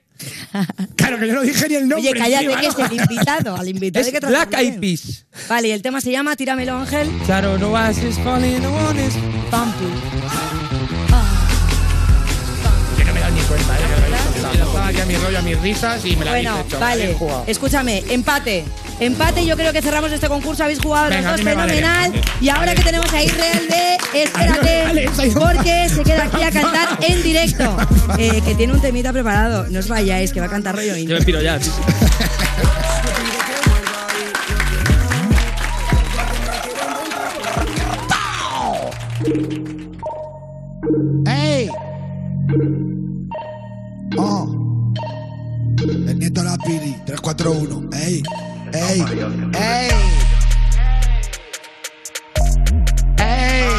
[0.96, 2.08] Claro, que yo no dije ni el nombre.
[2.10, 2.84] Oye, cállate encima, que ¿no?
[2.86, 3.56] es el invitado.
[3.56, 4.96] Al invitado Es que tratarlo Black Eyed bien.
[4.98, 5.26] Peas.
[5.48, 7.10] Vale, y el tema se llama Tíramelo, Ángel.
[7.26, 9.14] Claro, no vas is falling on is
[9.50, 9.84] Pampu.
[14.92, 16.78] Aquí a mi rollo, a mis risas y me la Bueno, habéis hecho.
[16.80, 17.16] vale.
[17.46, 18.64] Escúchame, empate.
[19.00, 20.62] Empate, yo creo que cerramos este concurso.
[20.62, 21.72] Habéis jugado Venga, los dos vale.
[21.74, 22.12] fenomenal.
[22.40, 26.98] Y ahora que tenemos a Israel de Espérate, Vale, porque se queda aquí a cantar
[27.00, 27.76] en directo.
[28.18, 29.66] Eh, que tiene un temita preparado.
[29.70, 31.58] No os vayáis, que va a cantar rollo Yo me piro ya.
[31.58, 31.82] sí, sí.
[48.92, 49.00] ¡Ey!
[49.00, 49.90] ¡Ey!
[53.16, 53.70] ¡Ey!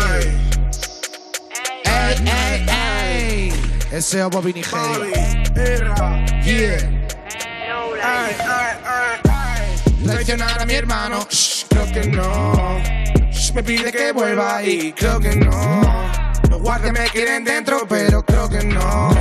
[1.85, 3.53] ¡Ey, ey, ey!
[3.91, 5.43] Ese es Bobby Nigeria.
[6.43, 7.07] Yeah.
[10.03, 12.81] Traicionar a mi hermano, shh, creo que no.
[13.31, 15.91] Shh, me pide que vuelva y creo que no.
[16.49, 19.11] Los guardias me quieren dentro, pero creo que no.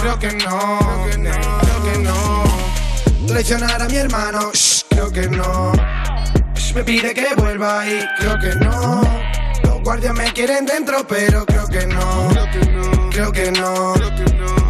[0.00, 2.47] Creo que no, creo que no.
[3.28, 5.72] Traicionar a mi hermano, shh, creo que no.
[6.74, 9.02] Me pide que vuelva y creo que no.
[9.64, 12.28] Los guardias me quieren dentro, pero creo que no.
[13.10, 13.92] Creo que no.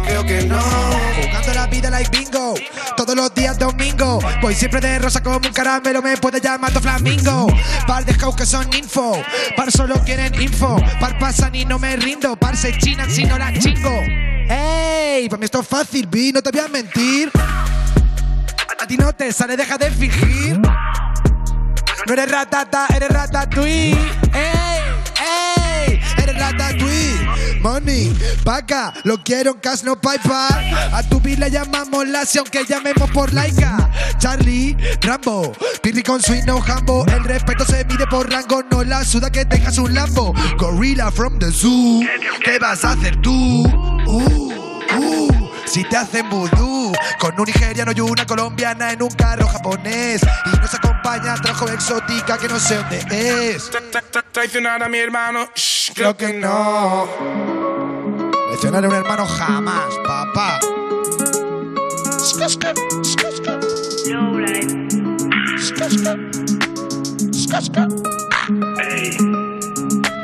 [0.05, 0.59] Creo que no.
[0.59, 2.55] Jugando la vida like bingo,
[2.97, 4.19] todos los días domingo.
[4.41, 7.47] Voy siempre de rosa como un caramelo, me puede llamar tu flamingo.
[7.87, 9.21] Par de house que son info,
[9.55, 10.75] par solo quieren info.
[10.99, 14.01] Par pasan y no me rindo, par se chinan si no la chingo.
[14.49, 15.29] ¡Ey!
[15.29, 17.31] Para mí esto es fácil, Vi, no te voy a mentir.
[18.81, 20.57] A ti no te sale, deja de fingir.
[22.07, 23.91] No eres ratata, eres ratatouille.
[24.33, 24.79] ¡Ey!
[25.85, 25.99] ¡Ey!
[26.17, 27.59] Eres ratatouille.
[27.59, 30.93] Money, paca, lo quiero en cash, no PayPal.
[30.93, 33.89] A tu vida le llamamos Lassie, aunque llamemos por laica.
[34.17, 35.51] Charlie, Rambo,
[35.83, 37.05] Pirri con swing, no jambo.
[37.07, 40.33] El respeto se mide por rango, no la suda que tengas un lambo.
[40.57, 41.99] Gorilla from the zoo,
[42.45, 43.65] ¿qué vas a hacer tú?
[44.07, 44.53] Uh,
[44.97, 46.78] uh, si te hacen vudú
[47.19, 50.21] Con un nigeriano y una colombiana en un carro japonés.
[50.45, 53.71] Y nos acompaña trajo exótica que no sé dónde es.
[54.31, 57.07] Traicionar a mi hermano, shh, creo que no.
[58.47, 60.59] Traicionar a un hermano jamás, papá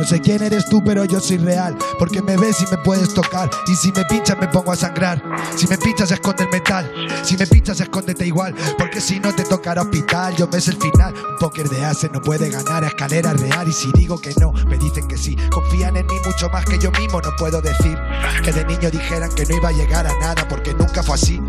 [0.06, 1.76] No sé quién eres tú, pero yo soy real.
[1.98, 3.50] Porque me ves y me puedes tocar.
[3.66, 5.20] Y si me pinchas, me pongo a sangrar.
[5.56, 6.92] Si me pinchas, esconde el metal.
[7.24, 8.54] Si me pinchas, escóndete igual.
[8.78, 11.12] Porque si no te tocará hospital, yo ves el final.
[11.12, 13.68] Un póker de ases no puede ganar a escalera real.
[13.68, 15.36] Y si digo que no, me dicen que sí.
[15.50, 17.98] Confían en mí mucho más que yo mismo, no puedo decir.
[18.44, 21.42] Que de niño dijeran que no iba a llegar a nada, porque nunca fue así.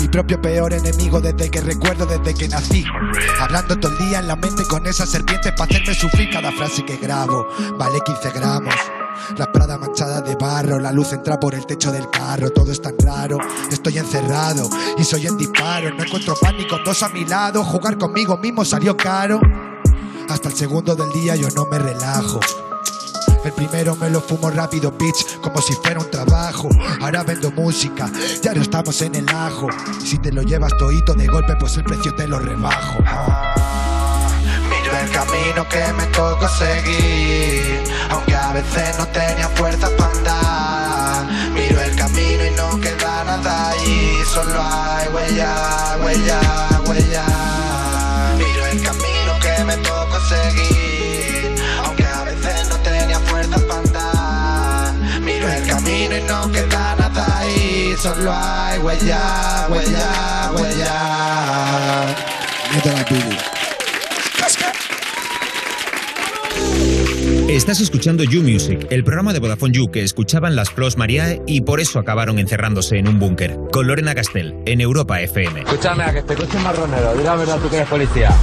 [0.00, 2.84] Mi propio peor enemigo desde que recuerdo, desde que nací.
[3.38, 6.84] Hablando todo el día en la mente con esas serpientes para hacerme sufrir cada frase
[6.84, 7.46] que grabo.
[7.78, 8.74] Vale 15 gramos.
[9.36, 12.80] La prada manchada de barro, la luz entra por el techo del carro, todo es
[12.80, 13.38] tan raro.
[13.70, 17.62] Estoy encerrado y soy en disparo, no encuentro pan ni con dos a mi lado.
[17.64, 19.40] Jugar conmigo mismo salió caro.
[20.28, 22.40] Hasta el segundo del día yo no me relajo.
[23.44, 26.68] El primero me lo fumo rápido, bitch, como si fuera un trabajo.
[27.00, 28.10] Ahora vendo música,
[28.42, 29.68] ya no estamos en el ajo.
[30.04, 32.98] Si te lo llevas todito de golpe, pues el precio te lo rebajo.
[34.68, 37.79] Miro el camino que me tocó seguir,
[38.50, 41.24] a veces no tenía fuerza para andar.
[41.52, 45.54] Miro el camino y no queda nada ahí, solo hay huella,
[46.02, 46.40] huella,
[46.84, 47.24] huella.
[48.38, 54.94] Miro el camino que me tocó seguir, aunque a veces no tenía fuerza para andar.
[55.20, 61.70] Miro el camino y no queda nada ahí, solo hay huella, huella, huella.
[67.60, 71.60] Estás escuchando You Music, el programa de Vodafone You que escuchaban las Flos Mariae y
[71.60, 73.54] por eso acabaron encerrándose en un búnker.
[73.70, 75.60] Con Lorena Castell, en Europa FM.
[75.60, 77.12] Escúchame, a que este coche es marronero.
[77.12, 78.34] Dile la verdad tú que eres policía.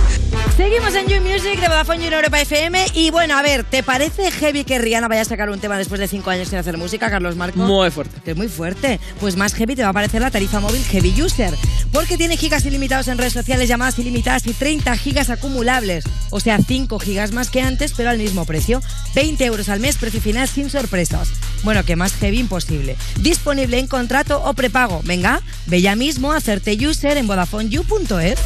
[0.56, 2.86] Seguimos en You Music de Vodafone You en Europa FM.
[2.94, 6.00] Y bueno, a ver, ¿te parece heavy que Rihanna vaya a sacar un tema después
[6.00, 7.60] de 5 años sin hacer música, Carlos Marco?
[7.60, 8.22] Muy fuerte.
[8.24, 9.00] Que es muy fuerte.
[9.20, 11.54] Pues más heavy te va a parecer la tarifa móvil Heavy User.
[11.92, 16.06] Porque tiene gigas ilimitados en redes sociales, llamadas ilimitadas y 30 gigas acumulables.
[16.30, 18.82] O sea, 5 gigas más que antes, pero al mismo precio.
[19.16, 21.30] 20 euros al mes, precio final sin sorpresas.
[21.64, 22.96] Bueno, que más heavy imposible.
[23.20, 25.02] Disponible en contrato o prepago.
[25.04, 28.40] Venga, ve ya mismo a hacerte user en VodafoneYou.es.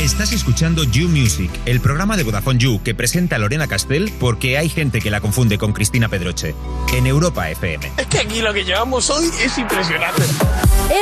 [0.00, 4.58] Estás escuchando You Music, el programa de Vodafone You que presenta a Lorena Castell porque
[4.58, 6.54] hay gente que la confunde con Cristina Pedroche.
[6.92, 7.92] En Europa FM.
[7.96, 10.22] Es que aquí lo que llevamos hoy es impresionante.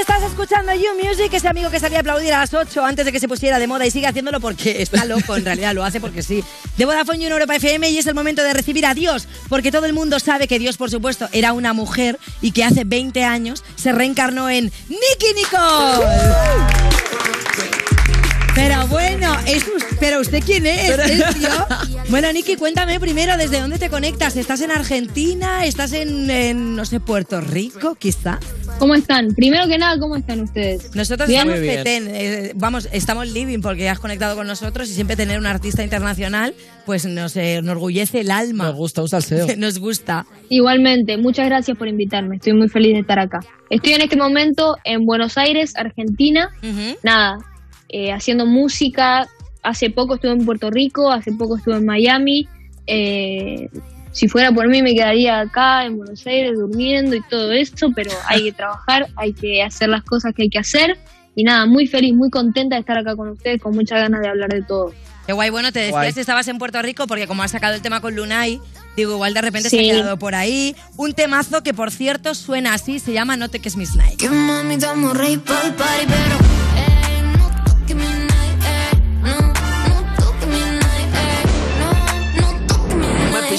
[0.00, 3.20] Estás escuchando You Music, ese amigo que sabía aplaudir a las 8 antes de que
[3.20, 6.22] se pusiera de moda y sigue haciéndolo porque está loco, en realidad lo hace porque
[6.22, 6.44] sí.
[6.76, 9.72] De Vodafone You en Europa FM y es el momento de recibir a Dios, porque
[9.72, 13.24] todo el mundo sabe que Dios, por supuesto, era una mujer y que hace 20
[13.24, 16.06] años se reencarnó en Nicky Nicole.
[18.54, 19.64] Pero bueno, es
[20.00, 21.48] pero usted quién es, ¿Es yo?
[22.08, 24.36] Bueno, Nicky, cuéntame primero desde dónde te conectas.
[24.36, 25.64] ¿Estás en Argentina?
[25.64, 28.40] ¿Estás en, en, no sé, Puerto Rico, quizá?
[28.78, 29.28] ¿Cómo están?
[29.36, 30.94] Primero que nada, ¿cómo están ustedes?
[30.94, 31.48] Nosotros Bien.
[31.48, 35.46] estamos petén, eh, vamos, estamos living porque has conectado con nosotros y siempre tener un
[35.46, 36.54] artista internacional,
[36.86, 38.64] pues nos eh, enorgullece el alma.
[38.64, 39.46] Nos gusta un salseo.
[39.58, 40.26] nos gusta.
[40.48, 42.36] Igualmente, muchas gracias por invitarme.
[42.36, 43.40] Estoy muy feliz de estar acá.
[43.68, 46.50] Estoy en este momento en Buenos Aires, Argentina.
[47.04, 47.38] Nada,
[47.90, 49.28] eh, haciendo música.
[49.62, 52.48] Hace poco estuve en Puerto Rico, hace poco estuve en Miami.
[52.86, 53.68] Eh,
[54.12, 58.10] si fuera por mí me quedaría acá en Buenos Aires durmiendo y todo eso, pero
[58.28, 60.98] hay que trabajar, hay que hacer las cosas que hay que hacer.
[61.36, 64.28] Y nada, muy feliz, muy contenta de estar acá con ustedes, con muchas ganas de
[64.28, 64.92] hablar de todo.
[65.26, 66.12] Qué guay, bueno, te decía Guay.
[66.12, 68.60] si estabas en Puerto Rico porque como has sacado el tema con Lunay,
[68.96, 69.76] digo, igual de repente Sí.
[69.76, 70.74] se ha quedado por ahí.
[70.96, 74.20] Un temazo que, por cierto, suena así, se llama No te que es mis night.
[77.90, 78.19] Que mami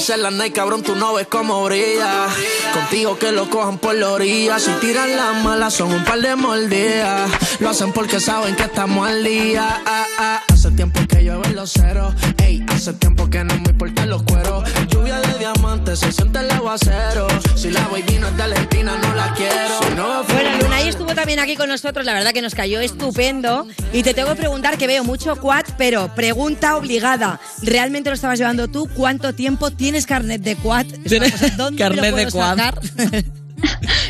[0.02, 2.26] dice la Nike, cabrón, tú no ves cómo brilla.
[2.74, 4.58] Contigo que lo cojan por la orilla.
[4.58, 7.30] Si tiran las malas son un par de mordidas.
[7.60, 9.80] Lo hacen porque saben que estamos al día.
[9.86, 10.42] Ah, ah.
[10.52, 12.14] Hace tiempo que yo los ceros.
[12.38, 14.68] Ey, hace tiempo que no me importan los cueros.
[14.88, 17.28] Lluvia de diamantes, se siente el aguacero.
[17.54, 19.78] Si la baby no es de Valentina, no la quiero.
[19.82, 23.66] Si no, Bueno, Lunay estuvo también aquí con nosotros, la verdad que nos cayó estupendo.
[23.92, 27.40] Y te tengo que preguntar, que veo mucho quad, pero pregunta obligada.
[27.62, 28.88] ¿Realmente lo estabas llevando tú?
[28.94, 30.86] ¿Cuánto tiempo tienes carnet de quad?
[31.04, 32.56] Es una cosa, ¿Dónde me lo carnet de quad?
[32.56, 32.80] sacar?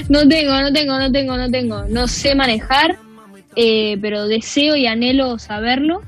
[0.09, 1.85] No tengo, no tengo, no tengo, no tengo.
[1.89, 2.99] No sé manejar,
[3.57, 6.03] eh, pero deseo y anhelo saberlo.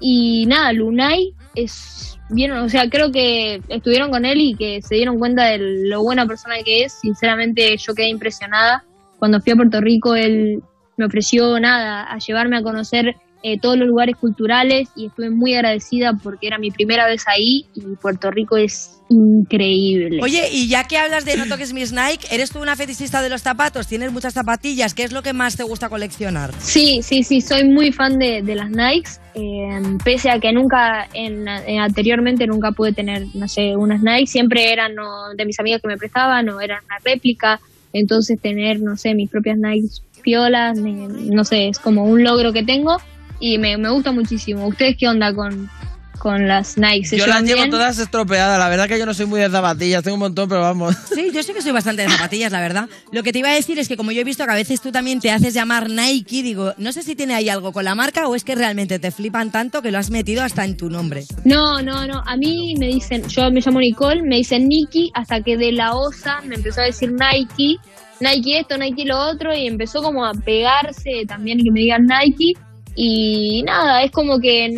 [0.00, 4.96] Y nada, Lunay es bien, o sea, creo que estuvieron con él y que se
[4.96, 6.92] dieron cuenta de lo buena persona que es.
[7.00, 8.84] Sinceramente, yo quedé impresionada.
[9.18, 10.62] Cuando fui a Puerto Rico, él
[10.96, 15.54] me ofreció nada, a llevarme a conocer eh, todos los lugares culturales y estuve muy
[15.54, 20.20] agradecida porque era mi primera vez ahí y Puerto Rico es increíble.
[20.22, 23.28] Oye, y ya que hablas de No toques mis Nike, ¿eres tú una fetichista de
[23.28, 23.86] los zapatos?
[23.86, 24.94] ¿Tienes muchas zapatillas?
[24.94, 26.52] ¿Qué es lo que más te gusta coleccionar?
[26.60, 31.08] Sí, sí, sí, soy muy fan de, de las Nikes, eh, pese a que nunca,
[31.14, 35.58] en, en- anteriormente nunca pude tener, no sé, unas Nike, siempre eran o de mis
[35.60, 37.60] amigas que me prestaban o eran una réplica,
[37.92, 42.52] entonces tener, no sé, mis propias Nikes piolas, me- no sé, es como un logro
[42.52, 42.98] que tengo
[43.40, 44.66] y me, me gusta muchísimo.
[44.66, 45.70] ¿Ustedes qué onda con,
[46.18, 47.10] con las Nikes?
[47.10, 47.70] ¿Se Yo las llevo bien?
[47.70, 48.58] todas estropeadas.
[48.58, 50.02] La verdad que yo no soy muy de zapatillas.
[50.02, 50.94] Tengo un montón, pero vamos.
[51.14, 52.88] Sí, yo sé que soy bastante de zapatillas, la verdad.
[53.12, 54.80] Lo que te iba a decir es que como yo he visto que a veces
[54.80, 57.94] tú también te haces llamar Nike, digo, no sé si tiene ahí algo con la
[57.94, 60.90] marca o es que realmente te flipan tanto que lo has metido hasta en tu
[60.90, 61.24] nombre.
[61.44, 62.22] No, no, no.
[62.26, 65.94] A mí me dicen, yo me llamo Nicole, me dicen Nikki, hasta que de la
[65.94, 67.76] OSA me empezó a decir Nike,
[68.20, 72.52] Nike esto, Nike lo otro, y empezó como a pegarse también que me digan Nike.
[72.94, 74.74] Y nada, es como que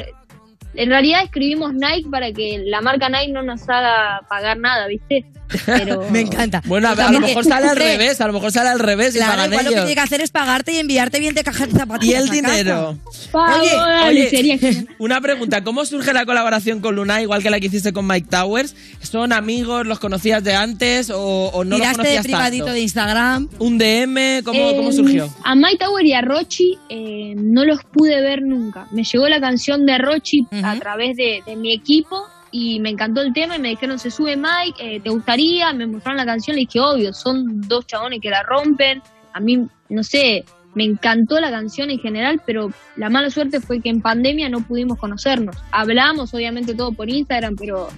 [0.74, 5.24] en, realidad escribimos Nike para que la marca Nike no nos haga pagar nada, ¿viste?
[5.66, 6.62] Pero Me encanta.
[6.66, 8.20] Bueno, a, a lo mejor sale al revés.
[8.20, 9.14] A lo mejor sale al revés.
[9.14, 11.68] y Claro, igual lo que tiene que hacer es pagarte y enviarte bien de cajas
[11.68, 12.22] de Y zapatillas.
[12.22, 12.52] el a casa.
[12.56, 12.98] dinero.
[13.32, 15.62] Oye, Oye, una pregunta.
[15.62, 18.74] ¿Cómo surge la colaboración con Luna, igual que la que hiciste con Mike Towers?
[19.00, 19.86] ¿Son amigos?
[19.86, 22.74] ¿Los conocías de antes o, o no los de conocías privadito tanto?
[22.74, 23.48] de Instagram.
[23.58, 24.42] ¿Un DM?
[24.44, 25.34] ¿Cómo, cómo Eh, surgió?
[25.44, 28.86] A My Tower y a Rochi eh, no los pude ver nunca.
[28.92, 33.20] Me llegó la canción de Rochi a través de, de mi equipo y me encantó
[33.20, 35.72] el tema y me dijeron, se sube Mike, eh, ¿te gustaría?
[35.72, 39.02] Me mostraron la canción, le dije, obvio, son dos chabones que la rompen.
[39.32, 40.44] A mí, no sé,
[40.74, 44.60] me encantó la canción en general, pero la mala suerte fue que en pandemia no
[44.60, 45.56] pudimos conocernos.
[45.70, 47.88] Hablamos, obviamente, todo por Instagram, pero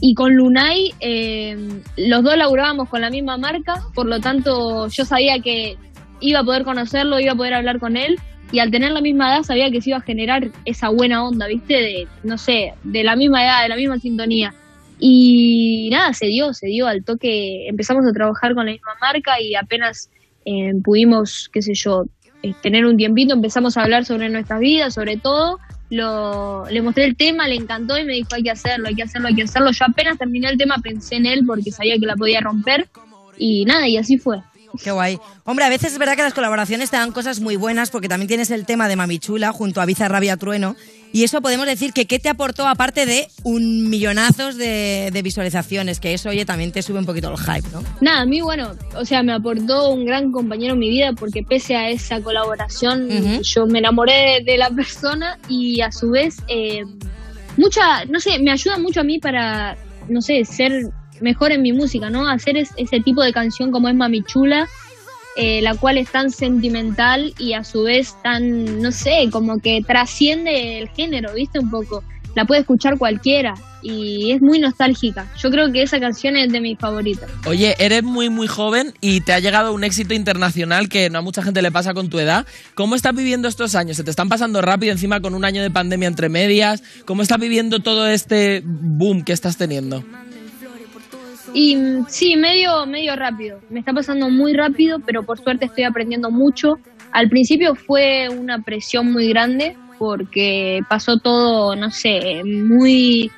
[0.00, 1.56] y con Lunay, eh,
[1.96, 5.76] los dos laburábamos con la misma marca, por lo tanto yo sabía que
[6.20, 8.16] iba a poder conocerlo, iba a poder hablar con él,
[8.50, 11.46] y al tener la misma edad sabía que se iba a generar esa buena onda,
[11.46, 11.74] ¿viste?
[11.74, 14.54] De, no sé, de la misma edad, de la misma sintonía.
[14.98, 19.40] Y nada, se dio, se dio al toque, empezamos a trabajar con la misma marca
[19.40, 20.10] y apenas
[20.44, 22.04] eh, pudimos, qué sé yo,
[22.42, 25.58] eh, tener un tiempito, empezamos a hablar sobre nuestras vidas, sobre todo,
[25.90, 29.02] lo, le mostré el tema, le encantó y me dijo hay que hacerlo, hay que
[29.02, 29.70] hacerlo, hay que hacerlo.
[29.72, 32.88] Yo apenas terminé el tema pensé en él porque sabía que la podía romper
[33.36, 34.38] y nada, y así fue.
[34.82, 35.18] Qué guay.
[35.44, 38.28] Hombre, a veces es verdad que las colaboraciones te dan cosas muy buenas porque también
[38.28, 40.76] tienes el tema de Mamichula junto a Biza Rabia Trueno.
[41.10, 46.00] Y eso podemos decir que ¿qué te aportó aparte de un millonazos de, de visualizaciones?
[46.00, 47.82] Que eso, oye, también te sube un poquito el hype, ¿no?
[48.02, 51.42] Nada, a mí, bueno, o sea, me aportó un gran compañero en mi vida porque
[51.42, 56.36] pese a esa colaboración, yo me enamoré de, de la persona y a su vez,
[56.48, 56.82] eh,
[57.56, 60.90] mucha, no sé, me ayuda mucho a mí para, no sé, ser
[61.20, 62.28] mejor en mi música, ¿no?
[62.28, 64.68] Hacer es- ese tipo de canción como es Mami Chula,
[65.36, 69.82] eh, la cual es tan sentimental y a su vez tan, no sé, como que
[69.86, 71.58] trasciende el género, ¿viste?
[71.60, 72.02] Un poco.
[72.34, 75.26] La puede escuchar cualquiera y es muy nostálgica.
[75.38, 77.28] Yo creo que esa canción es de mis favoritas.
[77.46, 81.22] Oye, eres muy, muy joven y te ha llegado un éxito internacional que no a
[81.22, 82.46] mucha gente le pasa con tu edad.
[82.74, 83.96] ¿Cómo estás viviendo estos años?
[83.96, 86.82] ¿Se te están pasando rápido encima con un año de pandemia entre medias?
[87.06, 90.04] ¿Cómo estás viviendo todo este boom que estás teniendo?
[91.54, 91.76] Y
[92.08, 93.60] sí, medio, medio rápido.
[93.70, 96.78] Me está pasando muy rápido, pero por suerte estoy aprendiendo mucho.
[97.12, 103.30] Al principio fue una presión muy grande porque pasó todo, no sé, muy,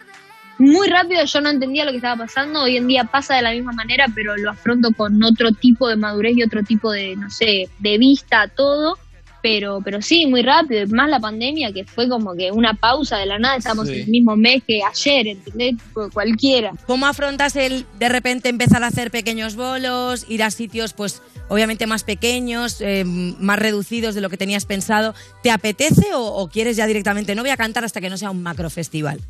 [0.58, 1.24] muy rápido.
[1.24, 2.62] Yo no entendía lo que estaba pasando.
[2.62, 5.96] Hoy en día pasa de la misma manera, pero lo afronto con otro tipo de
[5.96, 8.98] madurez y otro tipo de, no sé, de vista a todo.
[9.42, 10.86] Pero, pero sí, muy rápido.
[10.88, 13.56] Más la pandemia, que fue como que una pausa de la nada.
[13.56, 13.94] Estamos Sí.
[13.94, 15.76] en el mismo mes que ayer, ¿entendés?
[16.12, 16.72] Cualquiera.
[16.86, 21.86] ¿Cómo afrontas el de repente empezar a hacer pequeños bolos, ir a sitios pues obviamente
[21.86, 25.14] más pequeños, eh, más reducidos de lo que tenías pensado?
[25.42, 28.30] ¿Te apetece o, o quieres ya directamente no voy a cantar hasta que no sea
[28.30, 29.20] un macro festival?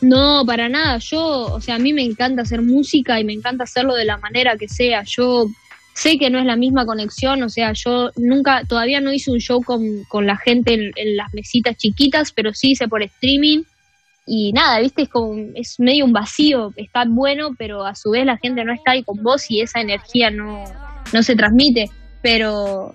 [0.00, 0.98] No, para nada.
[0.98, 4.16] Yo, o sea, a mí me encanta hacer música y me encanta hacerlo de la
[4.16, 5.02] manera que sea.
[5.04, 5.46] Yo
[5.98, 9.40] sé que no es la misma conexión, o sea, yo nunca, todavía no hice un
[9.40, 13.64] show con, con la gente en, las mesitas chiquitas, pero sí hice por streaming.
[14.24, 18.24] Y nada, viste, es como, es medio un vacío, está bueno, pero a su vez
[18.24, 20.62] la gente no está ahí con vos y esa energía no,
[21.12, 21.90] no se transmite.
[22.22, 22.94] Pero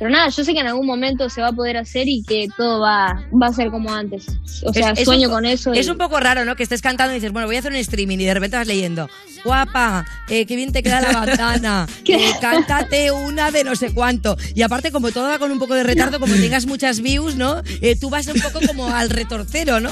[0.00, 2.48] pero nada, yo sé que en algún momento se va a poder hacer y que
[2.56, 4.26] todo va, va a ser como antes.
[4.64, 5.72] O sea, Es- es sueño un- con eso.
[5.74, 6.56] Es un poco raro, ¿no?
[6.56, 8.66] Que estés cantando y dices, bueno, voy a hacer un streaming y de repente vas
[8.66, 9.08] leyendo,
[9.44, 14.36] guapa, eh, qué bien te queda la bandana, eh, cántate una de no sé cuánto.
[14.54, 17.62] Y aparte, como todo va con un poco de retardo, como tengas muchas views, ¿no?
[17.82, 19.90] Eh, tú vas un poco como al retorcero, ¿no?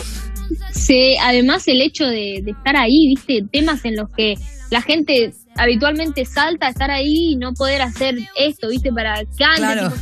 [0.72, 4.34] Sí, además el hecho de, de estar ahí, viste, temas en los que
[4.70, 9.44] la gente habitualmente salta a estar ahí y no poder hacer esto, viste, para que
[9.44, 9.92] anden, Claro.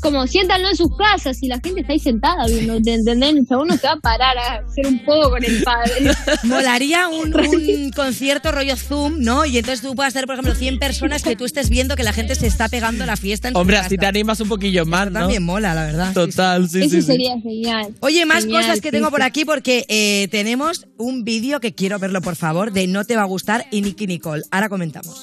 [0.00, 3.34] Como siéntanlo en sus casas y la gente está ahí sentada viendo, ¿te entendés?
[3.34, 5.92] El chabón no se va a parar a hacer un poco con el padre.
[6.44, 9.44] Molaría un, un concierto rollo Zoom, ¿no?
[9.46, 12.12] Y entonces tú puedas hacer, por ejemplo, 100 personas que tú estés viendo que la
[12.12, 13.86] gente se está pegando la fiesta en tu Hombre, casa.
[13.86, 15.20] así te animas un poquillo más, ¿no?
[15.20, 16.12] También mola, la verdad.
[16.12, 17.06] Total, sí, Eso sí, sí.
[17.06, 17.94] sería genial.
[18.00, 19.10] Oye, más Genial, cosas que sí, tengo sí.
[19.12, 23.16] por aquí porque eh, tenemos un vídeo que quiero verlo, por favor, de No te
[23.16, 24.42] va a gustar y Nicky Nicole.
[24.50, 25.22] Ahora comentamos.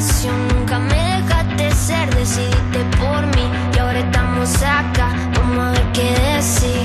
[0.00, 3.50] Nunca me dejaste ser, decidiste por mí.
[3.74, 6.79] Y ahora estamos acá, vamos a ver qué decir.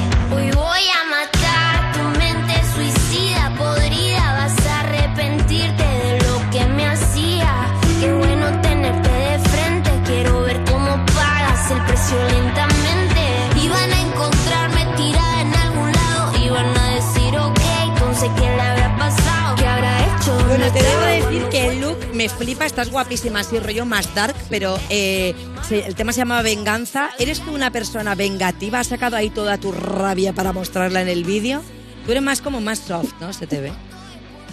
[22.26, 25.36] Me flipa, estás guapísima, así rollo más dark, pero eh,
[25.70, 27.12] el tema se llama Venganza.
[27.20, 28.80] ¿Eres tú una persona vengativa?
[28.80, 31.62] ¿Has sacado ahí toda tu rabia para mostrarla en el vídeo?
[32.04, 33.32] Tú eres más como más soft, ¿no?
[33.32, 33.72] Se te ve.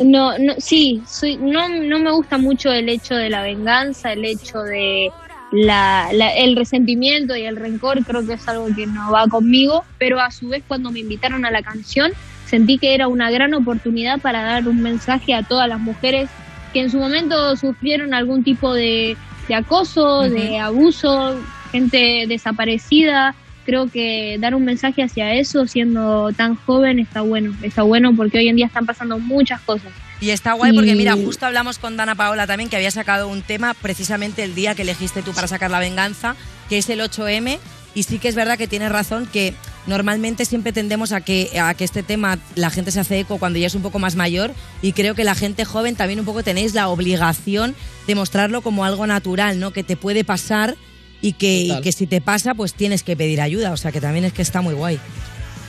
[0.05, 1.03] No, no, sí,
[1.41, 5.11] no, no me gusta mucho el hecho de la venganza, el hecho de
[5.51, 10.21] la- el resentimiento y el rencor, creo que es algo que no va conmigo, pero
[10.21, 12.13] a su vez cuando me invitaron a la canción
[12.47, 16.29] sentí que era una gran oportunidad para dar un mensaje a todas las mujeres
[16.73, 19.17] que en su momento sufrieron algún tipo de,
[19.49, 23.35] de acoso, de abuso, gente desaparecida.
[23.65, 28.39] Creo que dar un mensaje hacia eso siendo tan joven está bueno, está bueno porque
[28.39, 29.93] hoy en día están pasando muchas cosas.
[30.21, 33.43] Y está guay porque, mira, justo hablamos con Dana Paola también, que había sacado un
[33.43, 36.37] tema precisamente el día que elegiste tú para sacar la venganza,
[36.69, 37.59] que es el 8M.
[37.95, 39.55] Y sí que es verdad que tienes razón que
[39.87, 43.59] normalmente siempre tendemos a que, a que este tema la gente se hace eco cuando
[43.59, 46.43] ya es un poco más mayor y creo que la gente joven también un poco
[46.43, 47.75] tenéis la obligación
[48.07, 49.73] de mostrarlo como algo natural, ¿no?
[49.73, 50.77] Que te puede pasar
[51.21, 53.73] y que, y que si te pasa pues tienes que pedir ayuda.
[53.73, 54.99] O sea que también es que está muy guay.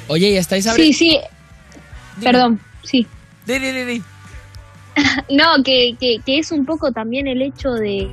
[0.07, 0.97] Oye, ¿y estáis Sí, abriendo?
[0.97, 1.20] sí.
[2.22, 3.07] Perdón, sí.
[3.47, 4.01] Di, di, di, di.
[5.30, 8.11] No, que, que, que es un poco también el hecho de,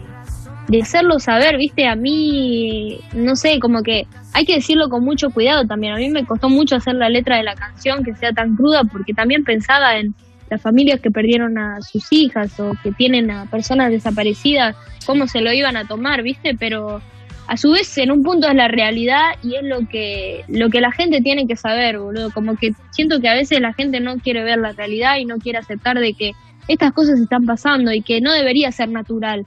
[0.71, 5.31] de hacerlo saber, viste, a mí, no sé, como que hay que decirlo con mucho
[5.31, 5.95] cuidado también.
[5.95, 8.85] A mí me costó mucho hacer la letra de la canción que sea tan cruda
[8.85, 10.15] porque también pensaba en
[10.49, 15.41] las familias que perdieron a sus hijas o que tienen a personas desaparecidas, cómo se
[15.41, 17.03] lo iban a tomar, viste, pero
[17.49, 20.81] a su vez en un punto es la realidad y es lo que lo que
[20.81, 24.19] la gente tiene que saber, boludo, como que siento que a veces la gente no
[24.19, 26.31] quiere ver la realidad y no quiere aceptar de que
[26.69, 29.45] estas cosas están pasando y que no debería ser natural,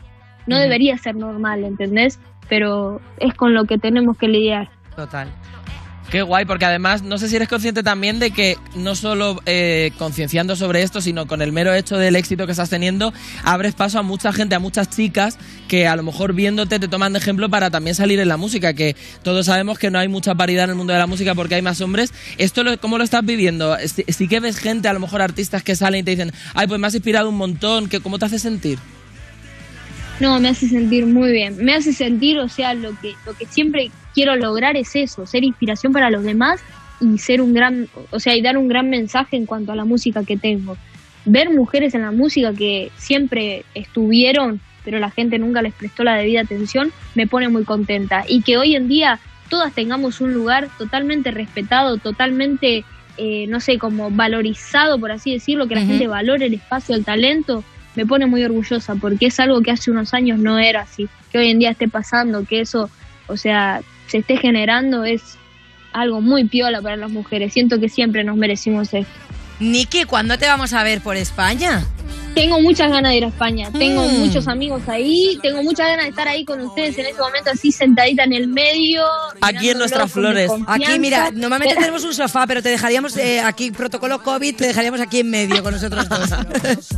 [0.48, 2.20] no debería ser normal, ¿entendés?
[2.50, 4.70] Pero es con lo que tenemos que lidiar.
[4.96, 5.28] Total.
[6.12, 9.91] Qué guay, porque además no sé si eres consciente también de que no solo eh,
[9.98, 13.12] concienciando sobre esto, sino con el mero hecho del éxito que estás teniendo,
[13.44, 17.14] abres paso a mucha gente, a muchas chicas que a lo mejor viéndote te toman
[17.14, 20.36] de ejemplo para también salir en la música, que todos sabemos que no hay mucha
[20.36, 22.14] paridad en el mundo de la música porque hay más hombres.
[22.38, 23.76] ¿Esto lo- cómo lo estás viviendo?
[23.88, 26.68] Sí, sí que ves gente, a lo mejor artistas que salen y te dicen, ay,
[26.68, 28.78] pues me has inspirado un montón, ¿cómo te hace sentir?
[30.20, 31.57] No, me hace sentir muy bien.
[31.64, 35.43] Me hace sentir, o sea, lo que, lo que siempre quiero lograr es eso, ser
[35.43, 36.61] inspiración para los demás
[37.01, 39.86] y ser un gran, o sea, y dar un gran mensaje en cuanto a la
[39.86, 40.78] música que tengo.
[41.26, 46.16] Ver mujeres en la música que siempre estuvieron, pero la gente nunca les prestó la
[46.16, 48.24] debida atención, me pone muy contenta.
[48.28, 52.86] Y que hoy en día todas tengamos un lugar totalmente respetado, totalmente,
[53.18, 57.05] eh, no sé, como valorizado, por así decirlo, que la gente valore el espacio, el
[57.05, 57.64] talento,
[57.96, 61.08] me pone muy orgullosa porque es algo que hace unos años no era así.
[61.32, 62.89] Que hoy en día esté pasando, que eso,
[63.28, 65.22] o sea, se esté generando es
[65.91, 67.54] algo muy piola para las mujeres.
[67.54, 69.12] Siento que siempre nos merecimos esto.
[69.60, 71.86] Niki, ¿cuándo te vamos a ver por España?
[72.34, 74.18] Tengo muchas ganas de ir a España, tengo Mm.
[74.18, 77.72] muchos amigos ahí, tengo muchas ganas de estar ahí con ustedes en este momento así
[77.72, 79.04] sentadita en el medio.
[79.39, 80.50] Aquí en nuestras flores.
[80.66, 85.00] Aquí, mira, normalmente tenemos un sofá, pero te dejaríamos eh, aquí, protocolo COVID, te dejaríamos
[85.00, 86.30] aquí en medio con nosotros dos.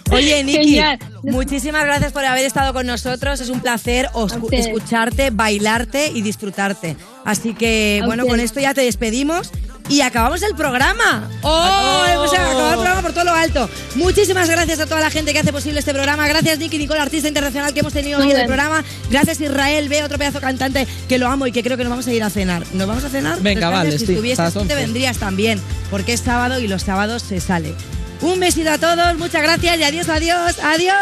[0.10, 0.80] Oye, Niki,
[1.22, 3.40] muchísimas gracias por haber estado con nosotros.
[3.40, 4.08] Es un placer
[4.50, 6.96] escucharte, bailarte y disfrutarte.
[7.24, 9.50] Así que, A bueno, con esto ya te despedimos.
[9.88, 11.28] Y acabamos el programa.
[11.42, 12.04] ¡Oh!
[12.08, 13.68] Hemos acabado el programa por todo lo alto.
[13.96, 16.26] Muchísimas gracias a toda la gente que hace posible este programa.
[16.28, 18.84] Gracias, Nicky Nicole, artista internacional que hemos tenido hoy en el Muy programa.
[19.10, 22.06] Gracias, Israel B, otro pedazo cantante que lo amo y que creo que nos vamos
[22.06, 22.64] a ir a cenar.
[22.72, 23.42] ¿Nos vamos a cenar?
[23.42, 24.74] Venga, vale, Si sí, estuvieses, te 11.
[24.74, 27.74] vendrías también, porque es sábado y los sábados se sale.
[28.22, 30.96] Un besito a todos, muchas gracias y adiós, adiós, adiós.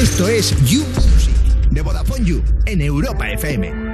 [0.00, 1.34] Esto es You Music
[1.70, 3.87] de Vodafone You en Europa FM.